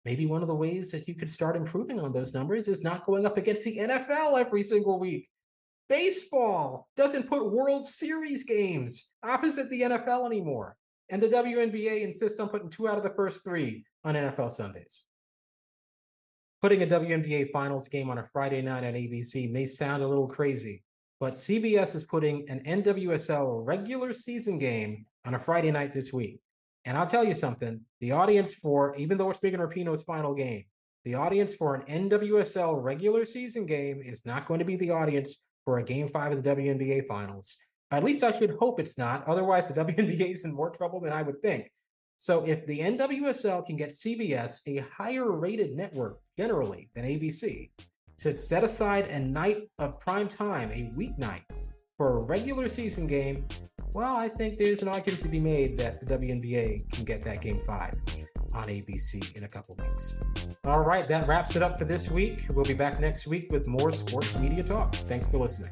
maybe 0.06 0.28
one 0.28 0.41
of 0.41 0.47
the 0.47 0.56
ways 0.56 0.91
that 0.91 1.08
you 1.08 1.16
could 1.16 1.30
start 1.30 1.58
improving 1.58 1.99
on 1.99 2.14
those 2.14 2.34
numbers 2.34 2.68
is 2.68 2.84
not 2.84 3.06
going 3.06 3.26
up 3.26 3.38
against 3.38 3.64
the 3.64 3.78
NFL 3.78 4.39
every 4.39 4.64
single 4.64 4.99
week. 4.99 5.28
Baseball 5.89 6.88
doesn't 6.95 7.28
put 7.28 7.51
World 7.51 7.86
Series 7.86 8.43
games 8.43 9.14
opposite 9.24 9.70
the 9.70 9.82
NFL 9.82 10.26
anymore. 10.26 10.78
And 11.10 11.22
the 11.22 11.28
WNBA 11.28 12.01
insists 12.01 12.39
on 12.39 12.49
putting 12.49 12.70
two 12.70 12.88
out 12.88 12.97
of 12.97 13.03
the 13.03 13.12
first 13.12 13.43
three 13.43 13.84
on 14.03 14.16
NFL 14.16 14.51
Sundays. 14.51 15.06
Putting 16.62 16.82
a 16.82 16.88
WNBA 16.88 17.51
finals 17.51 17.88
game 17.88 18.10
on 18.10 18.18
a 18.18 18.24
Friday 18.24 18.62
night 18.62 18.84
on 18.84 18.93
ABC 18.93 19.51
may 19.51 19.68
sound 19.68 20.01
a 20.01 20.08
little 20.08 20.28
crazy, 20.28 20.84
but 21.20 21.34
CBS 21.34 21.93
is 21.93 22.03
putting 22.03 22.49
an 22.49 22.62
NWSL 22.64 23.64
regular 23.64 24.14
season 24.14 24.58
game 24.58 25.06
on 25.26 25.36
a 25.36 25.39
Friday 25.39 25.70
night 25.70 25.93
this 25.93 26.12
week. 26.12 26.39
And 26.86 26.97
I'll 26.97 27.07
tell 27.07 27.23
you 27.23 27.33
something 27.33 27.81
the 27.99 28.11
audience 28.11 28.53
for, 28.53 28.95
even 28.95 29.17
though 29.17 29.31
it's 29.31 29.41
Megan 29.41 29.59
Rapinoe's 29.59 30.03
final 30.03 30.33
game, 30.33 30.63
the 31.03 31.15
audience 31.15 31.55
for 31.55 31.75
an 31.75 32.09
NWSL 32.09 32.81
regular 32.81 33.25
season 33.25 33.65
game 33.65 34.01
is 34.03 34.25
not 34.25 34.47
going 34.47 34.59
to 34.59 34.65
be 34.65 34.75
the 34.75 34.91
audience 34.91 35.41
for 35.63 35.79
a 35.79 35.83
game 35.83 36.07
five 36.07 36.31
of 36.31 36.43
the 36.43 36.55
WNBA 36.55 37.07
finals. 37.07 37.57
At 37.91 38.03
least 38.03 38.23
I 38.23 38.38
should 38.38 38.55
hope 38.59 38.79
it's 38.79 38.97
not. 38.97 39.27
Otherwise, 39.27 39.67
the 39.67 39.86
WNBA 39.86 40.33
is 40.33 40.45
in 40.45 40.53
more 40.53 40.69
trouble 40.69 40.99
than 40.99 41.13
I 41.13 41.21
would 41.21 41.41
think. 41.41 41.71
So 42.17 42.45
if 42.45 42.65
the 42.65 42.79
NWSL 42.79 43.65
can 43.65 43.75
get 43.75 43.89
CBS, 43.89 44.61
a 44.67 44.86
higher 44.91 45.31
rated 45.31 45.75
network 45.75 46.19
generally 46.38 46.89
than 46.95 47.05
ABC, 47.05 47.69
to 48.19 48.38
set 48.38 48.63
aside 48.63 49.07
a 49.07 49.19
night 49.19 49.69
of 49.79 49.99
prime 49.99 50.27
time, 50.27 50.71
a 50.71 50.89
weeknight, 50.95 51.43
for 51.97 52.17
a 52.17 52.25
regular 52.25 52.69
season 52.69 53.07
game, 53.07 53.45
well, 53.95 54.17
I 54.17 54.27
think 54.27 54.57
there's 54.57 54.81
an 54.81 54.89
argument 54.89 55.23
to 55.23 55.29
be 55.29 55.39
made 55.39 55.77
that 55.77 56.01
the 56.01 56.17
WNBA 56.17 56.91
can 56.91 57.05
get 57.05 57.21
that 57.23 57.41
game 57.41 57.61
five 57.65 57.93
on 58.53 58.67
ABC 58.67 59.33
in 59.37 59.45
a 59.45 59.47
couple 59.47 59.73
weeks. 59.75 60.21
All 60.65 60.83
right, 60.83 61.07
that 61.07 61.25
wraps 61.29 61.55
it 61.55 61.63
up 61.63 61.79
for 61.79 61.85
this 61.85 62.11
week. 62.11 62.45
We'll 62.49 62.65
be 62.65 62.73
back 62.73 62.99
next 62.99 63.25
week 63.25 63.53
with 63.53 63.67
more 63.67 63.93
sports 63.93 64.37
media 64.37 64.63
talk. 64.63 64.93
Thanks 64.93 65.27
for 65.27 65.37
listening. 65.37 65.71